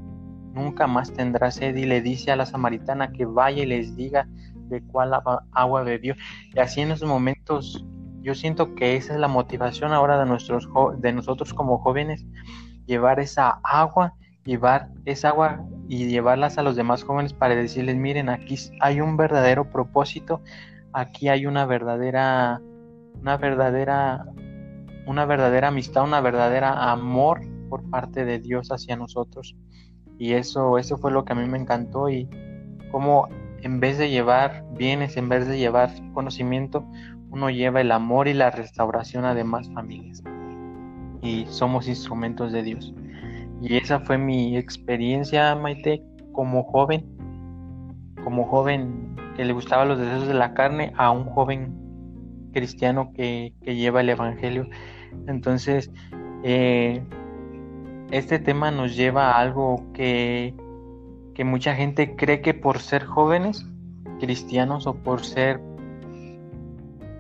nunca 0.53 0.87
más 0.87 1.13
tendrá 1.13 1.51
sed 1.51 1.77
y 1.77 1.85
le 1.85 2.01
dice 2.01 2.33
a 2.33 2.37
la 2.37 2.47
samaritana 2.47 3.13
que 3.13 3.27
vaya 3.27 3.63
y 3.63 3.67
les 3.67 3.95
diga 3.97 4.27
de 4.69 4.83
cuál 4.83 5.13
agua 5.53 5.83
bebió. 5.83 6.15
Y 6.55 6.59
así 6.59 6.81
en 6.81 6.91
esos 6.91 7.09
momentos 7.09 7.85
yo 8.27 8.35
siento 8.35 8.75
que 8.75 8.97
esa 8.97 9.15
es 9.15 9.21
la 9.21 9.29
motivación 9.29 9.93
ahora 9.93 10.19
de, 10.19 10.27
nuestros, 10.27 10.69
de 10.99 11.13
nosotros 11.13 11.55
como 11.55 11.79
jóvenes, 11.79 12.27
llevar 12.85 13.21
esa 13.21 13.61
agua, 13.63 14.15
llevar 14.45 14.89
esa 15.05 15.29
agua 15.29 15.65
y 15.89 16.09
llevarlas 16.09 16.59
a 16.59 16.65
los 16.65 16.75
demás 16.75 17.05
jóvenes 17.05 17.33
para 17.33 17.55
decirles, 17.55 17.95
miren, 17.95 18.29
aquí 18.29 18.57
hay 18.81 19.01
un 19.01 19.17
verdadero 19.17 19.71
propósito, 19.71 20.43
aquí 20.93 21.29
hay 21.29 21.47
una 21.47 21.67
verdadera, 21.67 22.61
una 23.21 23.37
verdadera, 23.37 24.25
una 25.07 25.25
verdadera 25.25 25.69
amistad, 25.69 26.05
una 26.05 26.21
verdadera 26.21 26.91
amor 26.91 27.41
por 27.69 27.89
parte 27.91 28.25
de 28.25 28.39
Dios 28.39 28.71
hacia 28.71 28.97
nosotros. 28.97 29.57
Y 30.19 30.33
eso, 30.33 30.79
eso 30.79 30.97
fue 30.97 31.11
lo 31.11 31.25
que 31.25 31.33
a 31.33 31.37
mí 31.37 31.47
me 31.47 31.59
encantó 31.59 32.09
y 32.09 32.29
cómo 32.91 33.29
en 33.63 33.81
vez 33.81 33.99
de 33.99 34.11
llevar 34.11 34.65
bienes, 34.77 35.17
en 35.17 35.29
vez 35.29 35.47
de 35.47 35.59
llevar 35.59 35.91
conocimiento, 36.15 36.87
uno 37.31 37.51
lleva 37.51 37.81
el 37.81 37.93
amor 37.93 38.29
y 38.29 38.35
la 38.35 38.51
restauración 38.51 39.25
a 39.25 39.35
demás 39.35 39.71
familias. 39.73 40.23
Y 41.23 41.45
somos 41.49 41.89
instrumentos 41.89 42.53
de 42.53 42.63
Dios. 42.63 42.95
Y 43.61 43.77
esa 43.77 44.01
fue 44.01 44.19
mi 44.19 44.57
experiencia, 44.57 45.55
Maite, 45.55 46.03
como 46.33 46.63
joven, 46.65 47.05
como 48.23 48.45
joven 48.45 49.17
que 49.37 49.45
le 49.45 49.53
gustaban 49.53 49.89
los 49.89 49.99
deseos 49.99 50.27
de 50.27 50.35
la 50.35 50.55
carne 50.55 50.93
a 50.97 51.11
un 51.11 51.25
joven 51.25 52.51
cristiano 52.53 53.13
que, 53.15 53.53
lleva 53.63 54.01
el 54.01 54.09
Evangelio. 54.09 54.69
Entonces, 55.27 55.91
eh, 56.43 57.03
este 58.11 58.39
tema 58.39 58.71
nos 58.71 58.97
lleva 58.97 59.33
a 59.33 59.41
algo 59.41 59.85
que, 59.93 60.55
que 61.35 61.45
mucha 61.45 61.75
gente 61.75 62.17
cree 62.17 62.41
que 62.41 62.55
por 62.55 62.79
ser 62.79 63.05
jóvenes 63.05 63.67
cristianos 64.21 64.87
o 64.87 64.95
por 64.95 65.23
ser 65.23 65.61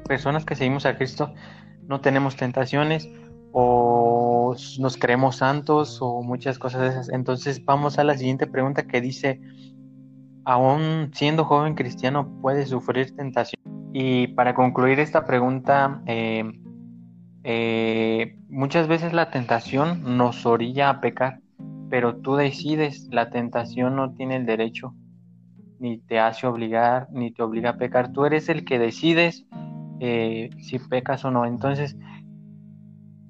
personas 0.08 0.44
que 0.44 0.54
seguimos 0.54 0.86
a 0.86 0.96
Cristo 0.96 1.34
no 1.86 2.00
tenemos 2.00 2.36
tentaciones 2.36 3.08
o 3.52 4.54
nos 4.78 4.96
creemos 4.96 5.36
santos 5.36 5.98
o 6.00 6.22
muchas 6.22 6.58
cosas 6.58 6.82
de 6.82 6.88
esas. 6.88 7.08
Entonces 7.08 7.64
vamos 7.64 7.98
a 7.98 8.04
la 8.04 8.16
siguiente 8.16 8.46
pregunta 8.46 8.86
que 8.86 9.00
dice, 9.00 9.40
aún 10.46 11.10
siendo 11.12 11.44
joven 11.44 11.74
cristiano, 11.74 12.40
puede 12.40 12.66
sufrir 12.66 13.14
tentación. 13.16 13.60
Y 13.92 14.28
para 14.28 14.54
concluir 14.54 15.00
esta 15.00 15.24
pregunta, 15.26 16.02
eh, 16.06 16.44
eh, 17.42 18.38
muchas 18.48 18.86
veces 18.86 19.12
la 19.12 19.30
tentación 19.30 20.16
nos 20.16 20.46
orilla 20.46 20.88
a 20.88 21.00
pecar, 21.00 21.40
pero 21.90 22.16
tú 22.18 22.36
decides, 22.36 23.08
la 23.10 23.28
tentación 23.30 23.96
no 23.96 24.14
tiene 24.14 24.36
el 24.36 24.46
derecho, 24.46 24.94
ni 25.80 25.98
te 25.98 26.20
hace 26.20 26.46
obligar, 26.46 27.08
ni 27.10 27.32
te 27.32 27.42
obliga 27.42 27.70
a 27.70 27.76
pecar. 27.76 28.12
Tú 28.12 28.24
eres 28.24 28.48
el 28.48 28.64
que 28.64 28.78
decides 28.78 29.46
eh, 29.98 30.50
si 30.60 30.78
pecas 30.78 31.24
o 31.24 31.32
no. 31.32 31.44
Entonces, 31.44 31.96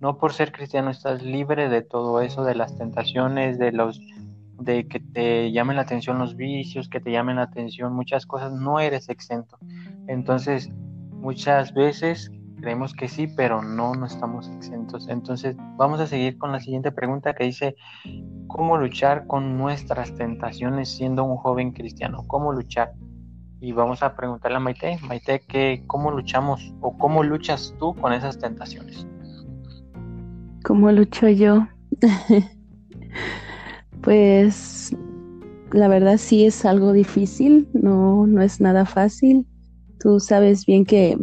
no 0.00 0.18
por 0.18 0.34
ser 0.34 0.52
cristiano 0.52 0.90
estás 0.90 1.22
libre 1.22 1.70
de 1.70 1.80
todo 1.80 2.20
eso, 2.20 2.44
de 2.44 2.56
las 2.56 2.76
tentaciones, 2.76 3.58
de 3.58 3.72
los 3.72 4.02
de 4.58 4.86
que 4.88 5.00
te 5.00 5.52
llamen 5.52 5.76
la 5.76 5.82
atención 5.82 6.18
los 6.18 6.36
vicios, 6.36 6.88
que 6.88 7.00
te 7.00 7.10
llamen 7.10 7.36
la 7.36 7.42
atención 7.42 7.92
muchas 7.92 8.26
cosas, 8.26 8.52
no 8.52 8.80
eres 8.80 9.08
exento. 9.08 9.58
Entonces, 10.08 10.70
muchas 11.12 11.74
veces 11.74 12.30
creemos 12.60 12.94
que 12.94 13.08
sí, 13.08 13.26
pero 13.26 13.62
no, 13.62 13.94
no 13.94 14.06
estamos 14.06 14.48
exentos. 14.48 15.08
Entonces, 15.08 15.56
vamos 15.76 16.00
a 16.00 16.06
seguir 16.06 16.38
con 16.38 16.52
la 16.52 16.60
siguiente 16.60 16.90
pregunta 16.90 17.34
que 17.34 17.44
dice, 17.44 17.76
¿cómo 18.46 18.78
luchar 18.78 19.26
con 19.26 19.58
nuestras 19.58 20.14
tentaciones 20.14 20.88
siendo 20.88 21.24
un 21.24 21.36
joven 21.36 21.72
cristiano? 21.72 22.24
¿Cómo 22.26 22.52
luchar? 22.52 22.92
Y 23.60 23.72
vamos 23.72 24.02
a 24.02 24.16
preguntarle 24.16 24.56
a 24.56 24.60
Maite, 24.60 24.98
Maite, 25.02 25.42
¿qué, 25.46 25.82
¿cómo 25.86 26.10
luchamos 26.10 26.74
o 26.80 26.96
cómo 26.96 27.22
luchas 27.22 27.74
tú 27.78 27.94
con 27.94 28.12
esas 28.12 28.38
tentaciones? 28.38 29.06
¿Cómo 30.62 30.90
lucho 30.92 31.28
yo? 31.28 31.66
Pues 34.02 34.94
la 35.72 35.88
verdad 35.88 36.16
sí 36.16 36.44
es 36.44 36.64
algo 36.64 36.92
difícil, 36.92 37.68
no, 37.72 38.26
no 38.26 38.42
es 38.42 38.60
nada 38.60 38.84
fácil. 38.84 39.46
Tú 39.98 40.20
sabes 40.20 40.66
bien 40.66 40.84
que 40.84 41.18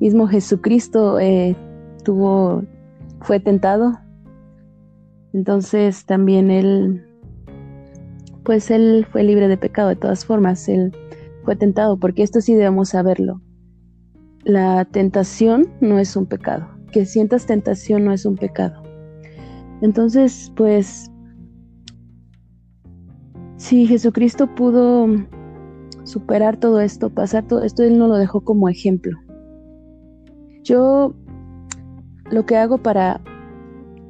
mismo 0.00 0.26
Jesucristo 0.26 1.18
eh, 1.18 1.56
tuvo, 2.04 2.62
fue 3.22 3.40
tentado. 3.40 3.98
Entonces 5.32 6.04
también 6.04 6.50
él, 6.50 7.04
pues 8.44 8.70
él 8.70 9.06
fue 9.10 9.22
libre 9.24 9.48
de 9.48 9.56
pecado 9.56 9.88
de 9.88 9.96
todas 9.96 10.24
formas, 10.24 10.68
él 10.68 10.94
fue 11.44 11.56
tentado, 11.56 11.98
porque 11.98 12.22
esto 12.22 12.40
sí 12.40 12.54
debemos 12.54 12.90
saberlo. 12.90 13.40
La 14.44 14.84
tentación 14.84 15.68
no 15.80 15.98
es 15.98 16.16
un 16.16 16.26
pecado, 16.26 16.68
que 16.92 17.06
sientas 17.06 17.46
tentación 17.46 18.04
no 18.04 18.12
es 18.12 18.26
un 18.26 18.36
pecado. 18.36 18.82
Entonces, 19.80 20.52
pues 20.54 21.10
si 23.64 23.86
Jesucristo 23.86 24.46
pudo 24.54 25.06
superar 26.02 26.58
todo 26.58 26.80
esto, 26.80 27.08
pasar 27.08 27.48
todo 27.48 27.62
esto, 27.62 27.82
Él 27.82 27.96
no 27.96 28.08
lo 28.08 28.16
dejó 28.16 28.42
como 28.42 28.68
ejemplo. 28.68 29.16
Yo 30.62 31.14
lo 32.30 32.44
que 32.44 32.58
hago 32.58 32.76
para, 32.76 33.22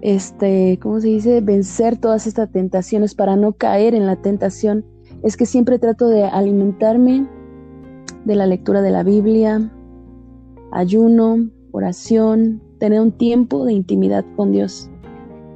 este, 0.00 0.76
¿cómo 0.82 1.00
se 1.00 1.06
dice? 1.06 1.40
Vencer 1.40 1.96
todas 1.98 2.26
estas 2.26 2.50
tentaciones, 2.50 3.14
para 3.14 3.36
no 3.36 3.52
caer 3.52 3.94
en 3.94 4.06
la 4.06 4.16
tentación, 4.16 4.84
es 5.22 5.36
que 5.36 5.46
siempre 5.46 5.78
trato 5.78 6.08
de 6.08 6.24
alimentarme 6.24 7.28
de 8.24 8.34
la 8.34 8.46
lectura 8.46 8.82
de 8.82 8.90
la 8.90 9.04
Biblia, 9.04 9.70
ayuno, 10.72 11.48
oración, 11.70 12.60
tener 12.80 13.00
un 13.00 13.12
tiempo 13.12 13.64
de 13.64 13.74
intimidad 13.74 14.24
con 14.34 14.50
Dios. 14.50 14.90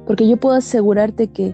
Porque 0.07 0.25
yo 0.25 0.37
puedo 0.37 0.55
asegurarte 0.55 1.27
que 1.27 1.53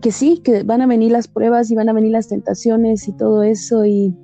que 0.00 0.12
sí, 0.12 0.40
que 0.44 0.62
van 0.62 0.80
a 0.80 0.86
venir 0.86 1.12
las 1.12 1.28
pruebas 1.28 1.70
y 1.70 1.74
van 1.74 1.88
a 1.88 1.92
venir 1.92 2.12
las 2.12 2.28
tentaciones 2.28 3.08
y 3.08 3.12
todo 3.12 3.42
eso 3.42 3.84
y 3.84 4.14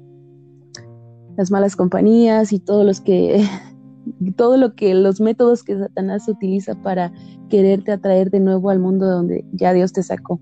las 1.37 1.51
malas 1.51 1.75
compañías 1.77 2.53
y 2.53 2.61
todos 2.61 2.87
los 2.87 3.01
que 3.01 3.45
todo 4.37 4.57
lo 4.57 4.75
que 4.75 4.95
los 4.95 5.21
métodos 5.21 5.63
que 5.63 5.79
Satanás 5.79 6.29
utiliza 6.29 6.75
para 6.83 7.13
quererte 7.49 7.93
atraer 7.93 8.31
de 8.31 8.41
nuevo 8.41 8.71
al 8.71 8.79
mundo 8.79 9.07
donde 9.07 9.45
ya 9.53 9.73
Dios 9.73 9.93
te 9.93 10.03
sacó. 10.03 10.41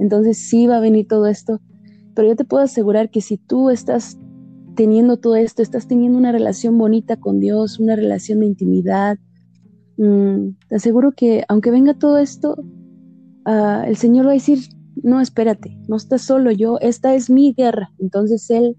Entonces 0.00 0.38
sí 0.38 0.66
va 0.66 0.78
a 0.78 0.80
venir 0.80 1.06
todo 1.06 1.26
esto, 1.26 1.60
pero 2.14 2.28
yo 2.28 2.36
te 2.36 2.44
puedo 2.44 2.64
asegurar 2.64 3.10
que 3.10 3.20
si 3.20 3.36
tú 3.36 3.70
estás 3.70 4.18
teniendo 4.74 5.18
todo 5.18 5.36
esto, 5.36 5.62
estás 5.62 5.86
teniendo 5.86 6.18
una 6.18 6.32
relación 6.32 6.78
bonita 6.78 7.16
con 7.16 7.40
Dios, 7.40 7.78
una 7.78 7.94
relación 7.94 8.40
de 8.40 8.46
intimidad, 8.46 9.18
mm, 9.98 10.48
te 10.68 10.74
aseguro 10.74 11.12
que 11.12 11.44
aunque 11.48 11.70
venga 11.70 11.94
todo 11.94 12.18
esto, 12.18 12.56
Ah, 13.44 13.84
el 13.86 13.96
Señor 13.96 14.26
va 14.26 14.30
a 14.30 14.34
decir, 14.34 14.58
no, 15.02 15.20
espérate, 15.20 15.76
no 15.88 15.96
estás 15.96 16.22
solo, 16.22 16.50
yo, 16.52 16.78
esta 16.80 17.14
es 17.14 17.28
mi 17.28 17.52
guerra, 17.52 17.90
entonces 17.98 18.48
Él 18.50 18.76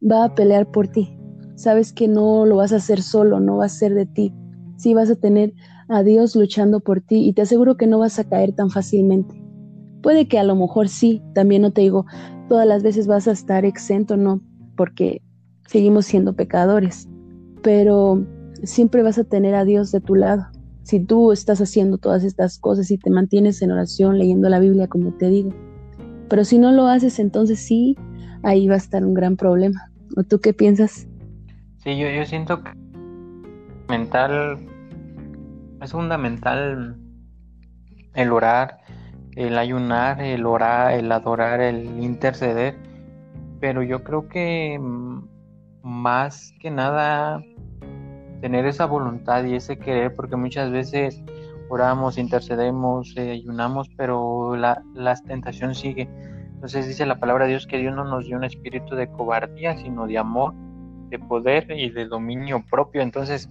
va 0.00 0.24
a 0.24 0.34
pelear 0.34 0.70
por 0.70 0.88
ti. 0.88 1.18
Sabes 1.56 1.92
que 1.92 2.08
no 2.08 2.46
lo 2.46 2.56
vas 2.56 2.72
a 2.72 2.76
hacer 2.76 3.02
solo, 3.02 3.40
no 3.40 3.56
va 3.56 3.66
a 3.66 3.68
ser 3.68 3.94
de 3.94 4.06
ti. 4.06 4.32
Sí 4.76 4.94
vas 4.94 5.10
a 5.10 5.16
tener 5.16 5.52
a 5.88 6.02
Dios 6.02 6.36
luchando 6.36 6.80
por 6.80 7.00
ti 7.00 7.26
y 7.26 7.32
te 7.32 7.42
aseguro 7.42 7.76
que 7.76 7.86
no 7.86 7.98
vas 7.98 8.18
a 8.18 8.24
caer 8.24 8.54
tan 8.54 8.70
fácilmente. 8.70 9.42
Puede 10.02 10.28
que 10.28 10.38
a 10.38 10.44
lo 10.44 10.54
mejor 10.54 10.88
sí, 10.88 11.20
también 11.34 11.62
no 11.62 11.72
te 11.72 11.80
digo, 11.80 12.06
todas 12.48 12.66
las 12.66 12.82
veces 12.82 13.08
vas 13.08 13.26
a 13.26 13.32
estar 13.32 13.64
exento, 13.64 14.16
no, 14.16 14.40
porque 14.76 15.20
seguimos 15.66 16.06
siendo 16.06 16.34
pecadores, 16.34 17.08
pero 17.62 18.24
siempre 18.62 19.02
vas 19.02 19.18
a 19.18 19.24
tener 19.24 19.56
a 19.56 19.64
Dios 19.64 19.90
de 19.90 20.00
tu 20.00 20.14
lado 20.14 20.46
si 20.88 21.00
tú 21.00 21.32
estás 21.32 21.60
haciendo 21.60 21.98
todas 21.98 22.24
estas 22.24 22.58
cosas 22.58 22.90
y 22.90 22.96
te 22.96 23.10
mantienes 23.10 23.60
en 23.60 23.72
oración, 23.72 24.16
leyendo 24.16 24.48
la 24.48 24.58
Biblia, 24.58 24.88
como 24.88 25.12
te 25.12 25.28
digo. 25.28 25.52
Pero 26.30 26.44
si 26.44 26.58
no 26.58 26.72
lo 26.72 26.86
haces, 26.86 27.18
entonces 27.18 27.60
sí, 27.60 27.94
ahí 28.42 28.66
va 28.68 28.76
a 28.76 28.78
estar 28.78 29.04
un 29.04 29.12
gran 29.12 29.36
problema. 29.36 29.90
¿O 30.16 30.22
tú 30.22 30.40
qué 30.40 30.54
piensas? 30.54 31.06
Sí, 31.84 31.98
yo, 31.98 32.08
yo 32.08 32.24
siento 32.24 32.64
que 32.64 32.70
mental 33.90 34.66
es 35.82 35.92
fundamental 35.92 36.96
el 38.14 38.32
orar, 38.32 38.78
el 39.36 39.58
ayunar, 39.58 40.22
el 40.22 40.46
orar, 40.46 40.94
el 40.94 41.12
adorar, 41.12 41.60
el 41.60 42.02
interceder, 42.02 42.78
pero 43.60 43.82
yo 43.82 44.02
creo 44.04 44.26
que 44.26 44.78
mm, 44.80 45.20
más 45.82 46.54
que 46.62 46.70
nada 46.70 47.42
tener 48.40 48.66
esa 48.66 48.86
voluntad 48.86 49.44
y 49.44 49.54
ese 49.54 49.78
querer, 49.78 50.14
porque 50.14 50.36
muchas 50.36 50.70
veces 50.70 51.22
oramos, 51.68 52.18
intercedemos, 52.18 53.14
eh, 53.16 53.32
ayunamos, 53.32 53.88
pero 53.96 54.56
la, 54.56 54.82
la 54.94 55.14
tentación 55.16 55.74
sigue. 55.74 56.08
Entonces 56.54 56.88
dice 56.88 57.06
la 57.06 57.20
palabra 57.20 57.44
de 57.44 57.50
Dios 57.50 57.66
que 57.66 57.78
Dios 57.78 57.94
no 57.94 58.04
nos 58.04 58.26
dio 58.26 58.36
un 58.36 58.44
espíritu 58.44 58.94
de 58.96 59.08
cobardía, 59.08 59.76
sino 59.76 60.06
de 60.06 60.18
amor, 60.18 60.54
de 61.08 61.18
poder 61.18 61.70
y 61.70 61.90
de 61.90 62.06
dominio 62.06 62.64
propio. 62.68 63.02
Entonces, 63.02 63.48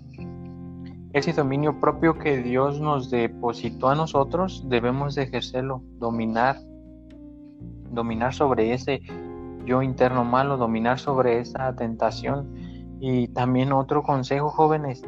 ese 1.14 1.34
dominio 1.34 1.80
propio 1.80 2.18
que 2.18 2.38
Dios 2.38 2.82
nos 2.82 3.10
depositó 3.10 3.90
a 3.90 3.96
nosotros, 3.96 4.66
debemos 4.68 5.16
de 5.16 5.24
ejercerlo, 5.24 5.82
dominar, 6.00 6.58
dominar 7.92 8.34
sobre 8.34 8.74
ese 8.74 9.02
yo 9.66 9.82
interno 9.82 10.24
malo, 10.24 10.58
dominar 10.58 11.00
sobre 11.00 11.40
esa 11.40 11.76
tentación. 11.76 12.48
Y 13.00 13.28
también 13.30 13.72
otro 13.72 14.04
consejo, 14.04 14.50
jóvenes, 14.50 15.04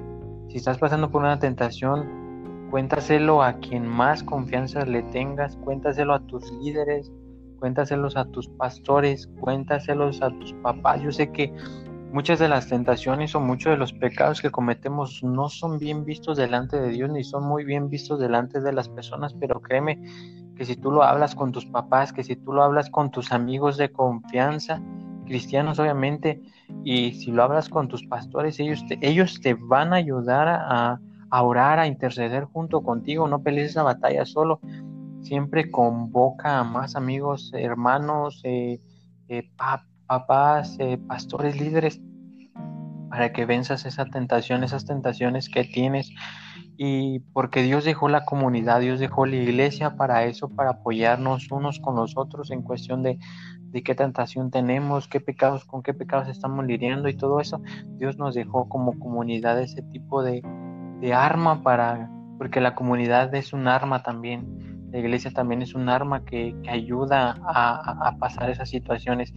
si 0.49 0.57
estás 0.57 0.77
pasando 0.77 1.09
por 1.09 1.21
una 1.21 1.39
tentación, 1.39 2.67
cuéntaselo 2.69 3.41
a 3.41 3.53
quien 3.53 3.87
más 3.87 4.23
confianza 4.23 4.85
le 4.85 5.03
tengas, 5.03 5.57
cuéntaselo 5.57 6.13
a 6.13 6.19
tus 6.19 6.51
líderes, 6.51 7.11
cuéntaselos 7.59 8.15
a 8.15 8.25
tus 8.25 8.47
pastores, 8.47 9.27
cuéntaselos 9.39 10.21
a 10.21 10.29
tus 10.29 10.53
papás. 10.53 11.01
Yo 11.01 11.11
sé 11.11 11.31
que 11.31 11.53
muchas 12.11 12.39
de 12.39 12.47
las 12.47 12.67
tentaciones 12.67 13.35
o 13.35 13.39
muchos 13.39 13.71
de 13.71 13.77
los 13.77 13.93
pecados 13.93 14.41
que 14.41 14.49
cometemos 14.49 15.23
no 15.23 15.49
son 15.49 15.77
bien 15.77 16.05
vistos 16.05 16.37
delante 16.37 16.79
de 16.79 16.89
Dios 16.89 17.09
ni 17.09 17.23
son 17.23 17.43
muy 17.45 17.63
bien 17.63 17.89
vistos 17.89 18.19
delante 18.19 18.61
de 18.61 18.73
las 18.73 18.89
personas, 18.89 19.33
pero 19.33 19.61
créeme 19.61 20.01
que 20.55 20.65
si 20.65 20.75
tú 20.75 20.91
lo 20.91 21.03
hablas 21.03 21.35
con 21.35 21.51
tus 21.51 21.65
papás, 21.65 22.11
que 22.11 22.23
si 22.23 22.35
tú 22.35 22.53
lo 22.53 22.63
hablas 22.63 22.89
con 22.89 23.11
tus 23.11 23.31
amigos 23.31 23.77
de 23.77 23.91
confianza, 23.91 24.81
cristianos 25.29 25.79
obviamente, 25.79 26.41
y 26.83 27.13
si 27.13 27.31
lo 27.31 27.43
hablas 27.43 27.69
con 27.69 27.87
tus 27.87 28.03
pastores, 28.05 28.59
ellos 28.59 28.83
te, 28.87 28.99
ellos 29.01 29.39
te 29.41 29.53
van 29.53 29.93
a 29.93 29.97
ayudar 29.97 30.47
a, 30.49 30.99
orar, 31.41 31.79
a 31.79 31.87
interceder 31.87 32.45
junto 32.45 32.81
contigo, 32.81 33.27
no 33.27 33.43
pelees 33.43 33.69
esa 33.69 33.83
batalla 33.83 34.25
solo 34.25 34.59
siempre 35.21 35.69
convoca 35.69 36.59
a 36.59 36.63
más 36.63 36.95
amigos, 36.95 37.51
hermanos, 37.53 38.41
eh, 38.43 38.79
eh, 39.27 39.49
papás, 40.07 40.75
eh, 40.79 40.97
pastores, 40.97 41.59
líderes, 41.59 42.01
para 43.09 43.31
que 43.31 43.45
venzas 43.45 43.85
esa 43.85 44.05
tentación, 44.05 44.63
esas 44.63 44.85
tentaciones 44.85 45.49
que 45.49 45.63
tienes. 45.63 46.11
Y 46.77 47.19
porque 47.33 47.61
Dios 47.61 47.83
dejó 47.83 48.07
la 48.07 48.23
comunidad, 48.23 48.79
Dios 48.79 48.99
dejó 48.99 49.25
la 49.25 49.35
iglesia 49.35 49.97
para 49.97 50.23
eso, 50.23 50.49
para 50.49 50.71
apoyarnos 50.71 51.51
unos 51.51 51.79
con 51.79 51.95
los 51.95 52.15
otros 52.15 52.51
en 52.51 52.61
cuestión 52.61 53.03
de, 53.03 53.19
de 53.71 53.83
qué 53.83 53.95
tentación 53.95 54.51
tenemos, 54.51 55.07
qué 55.07 55.19
pecados, 55.19 55.65
con 55.65 55.83
qué 55.83 55.93
pecados 55.93 56.27
estamos 56.27 56.65
lidiando 56.65 57.09
y 57.09 57.15
todo 57.15 57.39
eso. 57.39 57.61
Dios 57.97 58.17
nos 58.17 58.35
dejó 58.35 58.67
como 58.69 58.97
comunidad 58.99 59.61
ese 59.61 59.81
tipo 59.81 60.23
de, 60.23 60.41
de 61.01 61.13
arma 61.13 61.63
para, 61.63 62.09
porque 62.37 62.61
la 62.61 62.75
comunidad 62.75 63.33
es 63.35 63.53
un 63.53 63.67
arma 63.67 64.03
también 64.03 64.69
la 64.91 64.99
iglesia 64.99 65.31
también 65.31 65.61
es 65.61 65.75
un 65.75 65.87
arma 65.87 66.25
que, 66.25 66.55
ayuda 66.67 67.37
a, 67.43 68.15
pasar 68.19 68.49
esas 68.49 68.69
situaciones. 68.69 69.33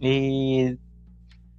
Y 0.00 0.78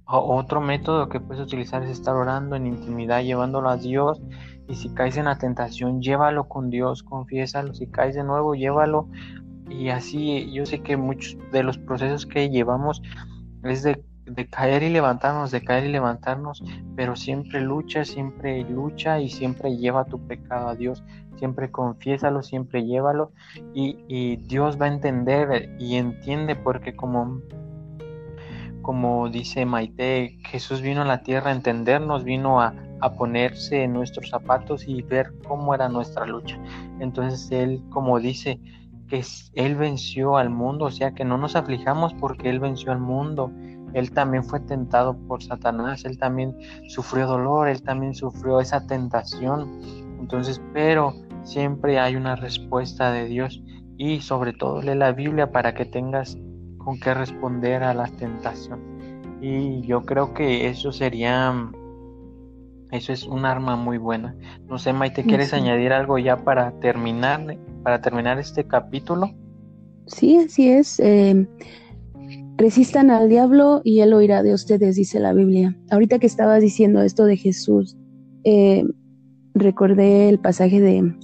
otro 0.04 0.60
método 0.60 1.08
que 1.08 1.20
puedes 1.20 1.42
utilizar 1.42 1.82
es 1.84 1.90
estar 1.90 2.16
orando 2.16 2.56
en 2.56 2.66
intimidad, 2.66 3.22
llevándolo 3.22 3.68
a 3.68 3.76
Dios. 3.76 4.20
Y 4.68 4.74
si 4.74 4.90
caes 4.90 5.16
en 5.16 5.26
la 5.26 5.38
tentación, 5.38 6.00
llévalo 6.02 6.48
con 6.48 6.70
Dios, 6.70 7.02
confiésalo. 7.02 7.74
Si 7.74 7.86
caes 7.86 8.16
de 8.16 8.24
nuevo, 8.24 8.54
llévalo. 8.54 9.08
Y 9.70 9.88
así 9.88 10.52
yo 10.52 10.66
sé 10.66 10.82
que 10.82 10.96
muchos 10.96 11.38
de 11.52 11.62
los 11.62 11.78
procesos 11.78 12.26
que 12.26 12.50
llevamos 12.50 13.00
es 13.62 13.82
de 13.82 14.04
de 14.34 14.46
caer 14.48 14.82
y 14.82 14.90
levantarnos, 14.90 15.50
de 15.50 15.62
caer 15.62 15.86
y 15.86 15.88
levantarnos, 15.88 16.62
pero 16.96 17.16
siempre 17.16 17.60
lucha, 17.60 18.04
siempre 18.04 18.62
lucha 18.64 19.20
y 19.20 19.28
siempre 19.28 19.76
lleva 19.76 20.04
tu 20.04 20.24
pecado 20.26 20.68
a 20.68 20.76
Dios, 20.76 21.02
siempre 21.36 21.70
confiésalo, 21.70 22.42
siempre 22.42 22.84
llévalo 22.84 23.32
y, 23.74 23.98
y 24.08 24.36
Dios 24.36 24.80
va 24.80 24.86
a 24.86 24.92
entender 24.92 25.74
y 25.78 25.96
entiende 25.96 26.54
porque 26.54 26.94
como, 26.94 27.40
como 28.82 29.28
dice 29.28 29.64
Maite, 29.64 30.38
Jesús 30.44 30.80
vino 30.80 31.02
a 31.02 31.06
la 31.06 31.22
tierra 31.22 31.50
a 31.50 31.54
entendernos, 31.54 32.24
vino 32.24 32.60
a, 32.60 32.74
a 33.00 33.12
ponerse 33.12 33.82
en 33.82 33.94
nuestros 33.94 34.30
zapatos 34.30 34.86
y 34.86 35.02
ver 35.02 35.32
cómo 35.48 35.74
era 35.74 35.88
nuestra 35.88 36.24
lucha. 36.26 36.58
Entonces 37.00 37.50
Él, 37.50 37.82
como 37.90 38.20
dice, 38.20 38.60
que 39.10 39.22
Él 39.54 39.76
venció 39.76 40.38
al 40.38 40.48
mundo, 40.48 40.86
o 40.86 40.90
sea 40.90 41.12
que 41.12 41.26
no 41.26 41.36
nos 41.36 41.56
aflijamos 41.56 42.14
porque 42.14 42.48
Él 42.48 42.60
venció 42.60 42.92
al 42.92 43.00
mundo 43.00 43.52
él 43.94 44.12
también 44.12 44.44
fue 44.44 44.60
tentado 44.60 45.16
por 45.26 45.42
Satanás, 45.42 46.04
él 46.04 46.18
también 46.18 46.56
sufrió 46.88 47.26
dolor, 47.26 47.68
él 47.68 47.82
también 47.82 48.14
sufrió 48.14 48.60
esa 48.60 48.86
tentación. 48.86 49.68
Entonces, 50.20 50.60
pero 50.72 51.14
siempre 51.42 51.98
hay 51.98 52.16
una 52.16 52.36
respuesta 52.36 53.10
de 53.12 53.26
Dios 53.26 53.62
y 53.96 54.20
sobre 54.20 54.52
todo 54.52 54.80
lee 54.82 54.94
la 54.94 55.12
Biblia 55.12 55.50
para 55.50 55.74
que 55.74 55.84
tengas 55.84 56.38
con 56.78 57.00
qué 57.00 57.14
responder 57.14 57.82
a 57.82 57.94
la 57.94 58.06
tentación. 58.06 58.80
Y 59.40 59.80
yo 59.82 60.02
creo 60.02 60.34
que 60.34 60.68
eso 60.68 60.92
sería, 60.92 61.52
eso 62.90 63.12
es 63.12 63.24
un 63.24 63.44
arma 63.44 63.76
muy 63.76 63.98
buena. 63.98 64.36
No 64.68 64.78
sé, 64.78 64.92
Maite, 64.92 65.24
¿quieres 65.24 65.52
añadir 65.52 65.92
algo 65.92 66.18
ya 66.18 66.36
para 66.36 66.72
terminar, 66.80 67.56
para 67.82 68.00
terminar 68.00 68.38
este 68.38 68.64
capítulo? 68.64 69.30
Sí, 70.06 70.36
así 70.36 70.68
es. 70.68 70.98
Eh, 71.00 71.46
Resistan 72.60 73.10
al 73.10 73.30
diablo 73.30 73.80
y 73.84 74.00
él 74.00 74.12
oirá 74.12 74.42
de 74.42 74.52
ustedes, 74.52 74.96
dice 74.96 75.18
la 75.18 75.32
Biblia. 75.32 75.74
Ahorita 75.90 76.18
que 76.18 76.26
estabas 76.26 76.60
diciendo 76.60 77.00
esto 77.00 77.24
de 77.24 77.38
Jesús, 77.38 77.96
eh, 78.44 78.84
recordé 79.54 80.28
el 80.28 80.38
pasaje 80.38 80.78
de, 80.78 81.16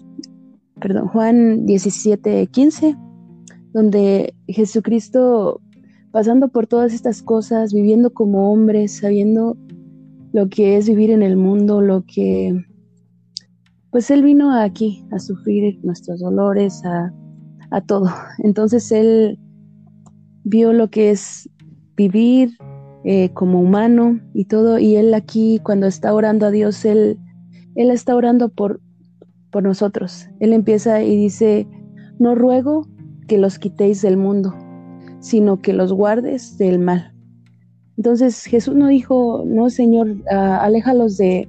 perdón, 0.81 1.09
Juan 1.09 1.67
17, 1.67 2.47
15, 2.47 2.97
donde 3.75 4.33
Jesucristo, 4.49 5.61
pasando 6.11 6.49
por 6.49 6.67
todas 6.67 6.95
estas 6.95 7.23
cosas, 7.23 7.75
viviendo 7.75 8.15
como 8.15 8.51
hombre, 8.51 8.89
sabiendo 8.89 9.59
lo 10.33 10.49
que 10.49 10.79
es 10.79 10.89
vivir 10.89 11.11
en 11.11 11.23
el 11.23 11.37
mundo, 11.37 11.83
lo 11.83 12.07
que, 12.07 12.65
pues 13.91 14.11
él 14.11 14.23
vino 14.23 14.53
aquí 14.53 15.05
a 15.11 15.19
sufrir 15.19 15.79
nuestros 15.83 16.21
dolores, 16.21 16.85
a, 16.85 17.13
a 17.71 17.81
todo. 17.81 18.11
Entonces 18.39 18.91
él 18.93 19.39
vio 20.45 20.73
lo 20.73 20.89
que 20.91 21.11
es 21.11 21.49
vivir 21.97 22.51
eh, 23.05 23.31
como 23.35 23.61
humano 23.61 24.21
y 24.35 24.47
todo, 24.47 24.79
y 24.79 24.97
él 24.97 25.15
aquí 25.15 25.61
cuando 25.63 25.87
está 25.87 26.13
orando 26.13 26.47
a 26.47 26.51
Dios, 26.51 26.85
él, 26.85 27.19
él 27.75 27.91
está 27.91 28.17
orando 28.17 28.49
por, 28.49 28.81
por 29.51 29.63
nosotros. 29.63 30.29
Él 30.41 30.53
empieza 30.53 31.03
y 31.03 31.17
dice, 31.17 31.69
no 32.19 32.35
ruego 32.35 32.87
que 33.29 33.39
los 33.39 33.59
quitéis 33.59 34.03
del 34.03 34.17
mundo, 34.17 34.55
sino 35.21 35.61
que 35.61 35.73
los 35.73 35.93
guardes 35.93 36.59
del 36.59 36.79
mal. 36.79 37.13
Entonces 37.97 38.45
Jesús 38.45 38.75
no 38.75 38.89
dijo, 38.89 39.45
no 39.47 39.71
Señor, 39.71 40.11
uh, 40.11 40.35
aléjalos 40.61 41.17
de, 41.17 41.49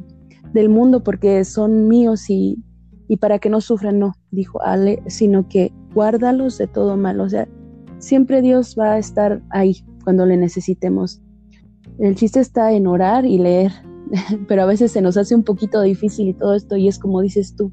del 0.54 0.70
mundo 0.70 1.04
porque 1.04 1.44
son 1.46 1.88
míos 1.88 2.30
y, 2.30 2.64
y 3.08 3.18
para 3.18 3.40
que 3.40 3.50
no 3.50 3.62
sufran, 3.62 4.00
no, 4.00 4.14
dijo, 4.32 4.62
ale, 4.62 5.02
sino 5.08 5.48
que 5.48 5.72
guárdalos 5.94 6.58
de 6.58 6.68
todo 6.68 6.98
mal. 6.98 7.20
O 7.22 7.30
sea, 7.30 7.48
siempre 8.00 8.42
Dios 8.42 8.76
va 8.78 8.94
a 8.94 8.98
estar 8.98 9.42
ahí 9.50 9.84
cuando 10.04 10.26
le 10.26 10.38
necesitemos. 10.38 11.22
El 12.00 12.16
chiste 12.16 12.40
está 12.40 12.72
en 12.74 12.88
orar 12.88 13.26
y 13.26 13.40
leer, 13.40 13.72
pero 14.48 14.64
a 14.64 14.66
veces 14.66 14.92
se 14.92 15.02
nos 15.02 15.18
hace 15.18 15.36
un 15.36 15.44
poquito 15.44 15.82
difícil 15.82 16.28
y 16.28 16.34
todo 16.34 16.54
esto 16.54 16.76
y 16.78 16.88
es 16.88 17.00
como 17.00 17.22
dices 17.22 17.56
tú, 17.56 17.72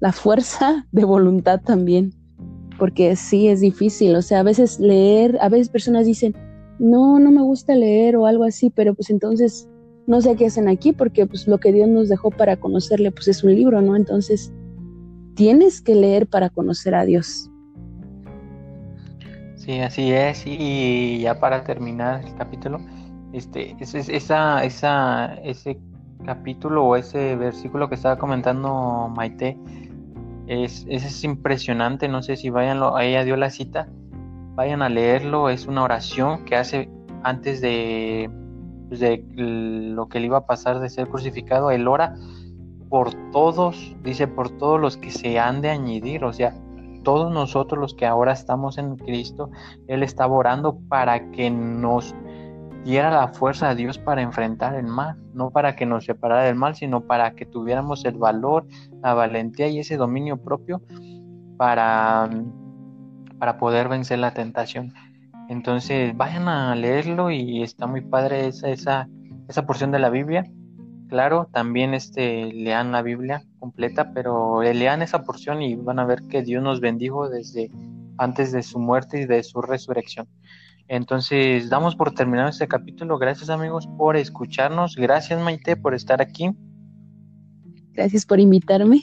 la 0.00 0.12
fuerza 0.12 0.86
de 0.92 1.04
voluntad 1.04 1.60
también, 1.60 2.14
porque 2.78 3.16
sí 3.16 3.48
es 3.48 3.60
difícil, 3.60 4.14
o 4.14 4.22
sea, 4.22 4.40
a 4.40 4.44
veces 4.44 4.78
leer, 4.78 5.36
a 5.40 5.48
veces 5.48 5.68
personas 5.68 6.06
dicen, 6.06 6.34
no, 6.78 7.18
no 7.18 7.32
me 7.32 7.42
gusta 7.42 7.74
leer 7.74 8.16
o 8.16 8.26
algo 8.26 8.44
así, 8.44 8.70
pero 8.70 8.94
pues 8.94 9.10
entonces 9.10 9.68
no 10.08 10.22
sé 10.22 10.36
qué 10.36 10.46
hacen 10.46 10.68
aquí 10.68 10.92
porque 10.92 11.26
pues 11.26 11.46
lo 11.46 11.58
que 11.58 11.70
Dios 11.70 11.86
nos 11.86 12.08
dejó 12.08 12.30
para 12.30 12.56
conocerle 12.56 13.12
pues 13.12 13.28
es 13.28 13.44
un 13.44 13.54
libro, 13.54 13.82
¿no? 13.82 13.94
Entonces 13.94 14.50
tienes 15.34 15.82
que 15.82 15.94
leer 15.94 16.26
para 16.26 16.48
conocer 16.48 16.94
a 16.94 17.04
Dios. 17.04 17.50
Sí, 19.54 19.80
así 19.80 20.10
es. 20.10 20.44
Y 20.46 21.20
ya 21.20 21.38
para 21.38 21.62
terminar 21.62 22.24
el 22.24 22.34
capítulo, 22.36 22.80
este, 23.34 23.76
ese, 23.80 23.98
esa, 24.16 24.64
esa, 24.64 25.34
ese 25.44 25.78
capítulo 26.24 26.86
o 26.86 26.96
ese 26.96 27.36
versículo 27.36 27.90
que 27.90 27.96
estaba 27.96 28.16
comentando 28.16 29.12
Maite, 29.14 29.58
es, 30.46 30.86
es 30.88 31.22
impresionante. 31.22 32.08
No 32.08 32.22
sé 32.22 32.36
si 32.36 32.48
vayan, 32.48 32.80
ella 33.02 33.24
dio 33.24 33.36
la 33.36 33.50
cita, 33.50 33.90
vayan 34.54 34.80
a 34.80 34.88
leerlo. 34.88 35.50
Es 35.50 35.66
una 35.66 35.82
oración 35.82 36.46
que 36.46 36.56
hace 36.56 36.88
antes 37.24 37.60
de, 37.60 38.30
pues, 38.88 39.00
de 39.00 39.24
lo 39.36 40.08
que 40.08 40.20
le 40.20 40.26
iba 40.26 40.38
a 40.38 40.46
pasar 40.46 40.80
de 40.80 40.88
ser 40.88 41.08
crucificado, 41.08 41.70
él 41.70 41.86
ora 41.88 42.14
por 42.88 43.12
todos, 43.32 43.94
dice, 44.02 44.26
por 44.26 44.50
todos 44.50 44.80
los 44.80 44.96
que 44.96 45.10
se 45.10 45.38
han 45.38 45.60
de 45.60 45.70
añadir, 45.70 46.24
o 46.24 46.32
sea, 46.32 46.54
todos 47.02 47.32
nosotros 47.32 47.80
los 47.80 47.94
que 47.94 48.06
ahora 48.06 48.32
estamos 48.32 48.78
en 48.78 48.96
Cristo, 48.96 49.50
Él 49.86 50.02
estaba 50.02 50.34
orando 50.34 50.78
para 50.88 51.30
que 51.30 51.50
nos 51.50 52.14
diera 52.84 53.10
la 53.10 53.28
fuerza 53.28 53.70
a 53.70 53.74
Dios 53.74 53.98
para 53.98 54.22
enfrentar 54.22 54.74
el 54.74 54.86
mal, 54.86 55.16
no 55.32 55.50
para 55.50 55.76
que 55.76 55.86
nos 55.86 56.04
separara 56.04 56.44
del 56.44 56.54
mal, 56.54 56.74
sino 56.74 57.02
para 57.02 57.34
que 57.34 57.46
tuviéramos 57.46 58.04
el 58.04 58.16
valor, 58.16 58.66
la 59.02 59.14
valentía 59.14 59.68
y 59.68 59.78
ese 59.78 59.96
dominio 59.96 60.36
propio 60.38 60.82
para, 61.56 62.30
para 63.38 63.58
poder 63.58 63.88
vencer 63.88 64.18
la 64.18 64.32
tentación. 64.32 64.92
Entonces 65.48 66.14
vayan 66.16 66.46
a 66.46 66.74
leerlo 66.76 67.30
y 67.30 67.62
está 67.62 67.86
muy 67.86 68.02
padre 68.02 68.48
esa, 68.48 68.68
esa, 68.68 69.08
esa 69.48 69.66
porción 69.66 69.90
de 69.90 69.98
la 69.98 70.10
Biblia. 70.10 70.44
Claro, 71.08 71.48
también 71.50 71.94
este, 71.94 72.52
lean 72.52 72.92
la 72.92 73.00
Biblia 73.00 73.42
completa, 73.58 74.12
pero 74.12 74.62
lean 74.62 75.00
esa 75.00 75.24
porción 75.24 75.62
y 75.62 75.74
van 75.74 75.98
a 75.98 76.04
ver 76.04 76.22
que 76.28 76.42
Dios 76.42 76.62
nos 76.62 76.80
bendijo 76.80 77.30
desde 77.30 77.70
antes 78.18 78.52
de 78.52 78.62
su 78.62 78.78
muerte 78.78 79.22
y 79.22 79.24
de 79.24 79.42
su 79.42 79.62
resurrección. 79.62 80.28
Entonces, 80.86 81.70
damos 81.70 81.96
por 81.96 82.12
terminado 82.12 82.50
este 82.50 82.68
capítulo. 82.68 83.18
Gracias 83.18 83.48
amigos 83.48 83.86
por 83.96 84.18
escucharnos. 84.18 84.96
Gracias 84.96 85.40
Maite 85.40 85.76
por 85.76 85.94
estar 85.94 86.20
aquí. 86.20 86.50
Gracias 87.92 88.26
por 88.26 88.38
invitarme. 88.38 89.00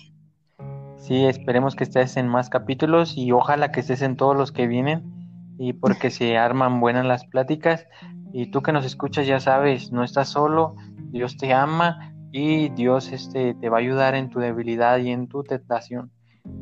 Sí, 0.98 1.26
esperemos 1.26 1.76
que 1.76 1.84
estés 1.84 2.18
en 2.18 2.28
más 2.28 2.50
capítulos 2.50 3.18
y 3.18 3.32
ojalá 3.32 3.72
que 3.72 3.80
estés 3.80 4.04
en 4.04 4.16
todos 4.16 4.36
los 4.36 4.52
que 4.52 4.68
vienen 4.68 5.15
y 5.58 5.74
porque 5.74 6.10
se 6.10 6.38
arman 6.38 6.80
buenas 6.80 7.06
las 7.06 7.26
pláticas. 7.26 7.88
Y 8.34 8.52
tú 8.52 8.62
que 8.62 8.72
nos 8.72 8.86
escuchas 8.86 9.28
ya 9.28 9.40
sabes, 9.40 9.92
no 9.92 10.04
estás 10.04 10.30
solo, 10.30 10.76
Dios 11.12 11.38
te 11.38 11.54
ama 11.54 12.14
y 12.32 12.70
Dios 12.70 13.12
este, 13.12 13.54
te 13.54 13.70
va 13.70 13.78
a 13.78 13.80
ayudar 13.80 14.16
en 14.16 14.30
tu 14.30 14.40
debilidad 14.40 14.98
y 14.98 15.12
en 15.12 15.28
tu 15.28 15.44
tentación. 15.44 16.12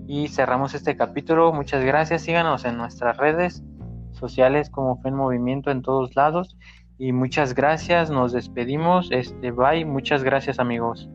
Y 0.07 0.27
cerramos 0.27 0.73
este 0.75 0.95
capítulo. 0.95 1.51
Muchas 1.51 1.83
gracias. 1.83 2.21
Síganos 2.21 2.65
en 2.65 2.77
nuestras 2.77 3.17
redes 3.17 3.63
sociales 4.11 4.69
como 4.69 5.01
Fe 5.01 5.09
en 5.09 5.15
Movimiento 5.15 5.71
en 5.71 5.81
todos 5.81 6.15
lados. 6.15 6.57
Y 6.97 7.11
muchas 7.11 7.55
gracias, 7.55 8.11
nos 8.11 8.31
despedimos. 8.31 9.09
Este, 9.11 9.51
bye, 9.51 9.83
muchas 9.83 10.23
gracias 10.23 10.59
amigos. 10.59 11.09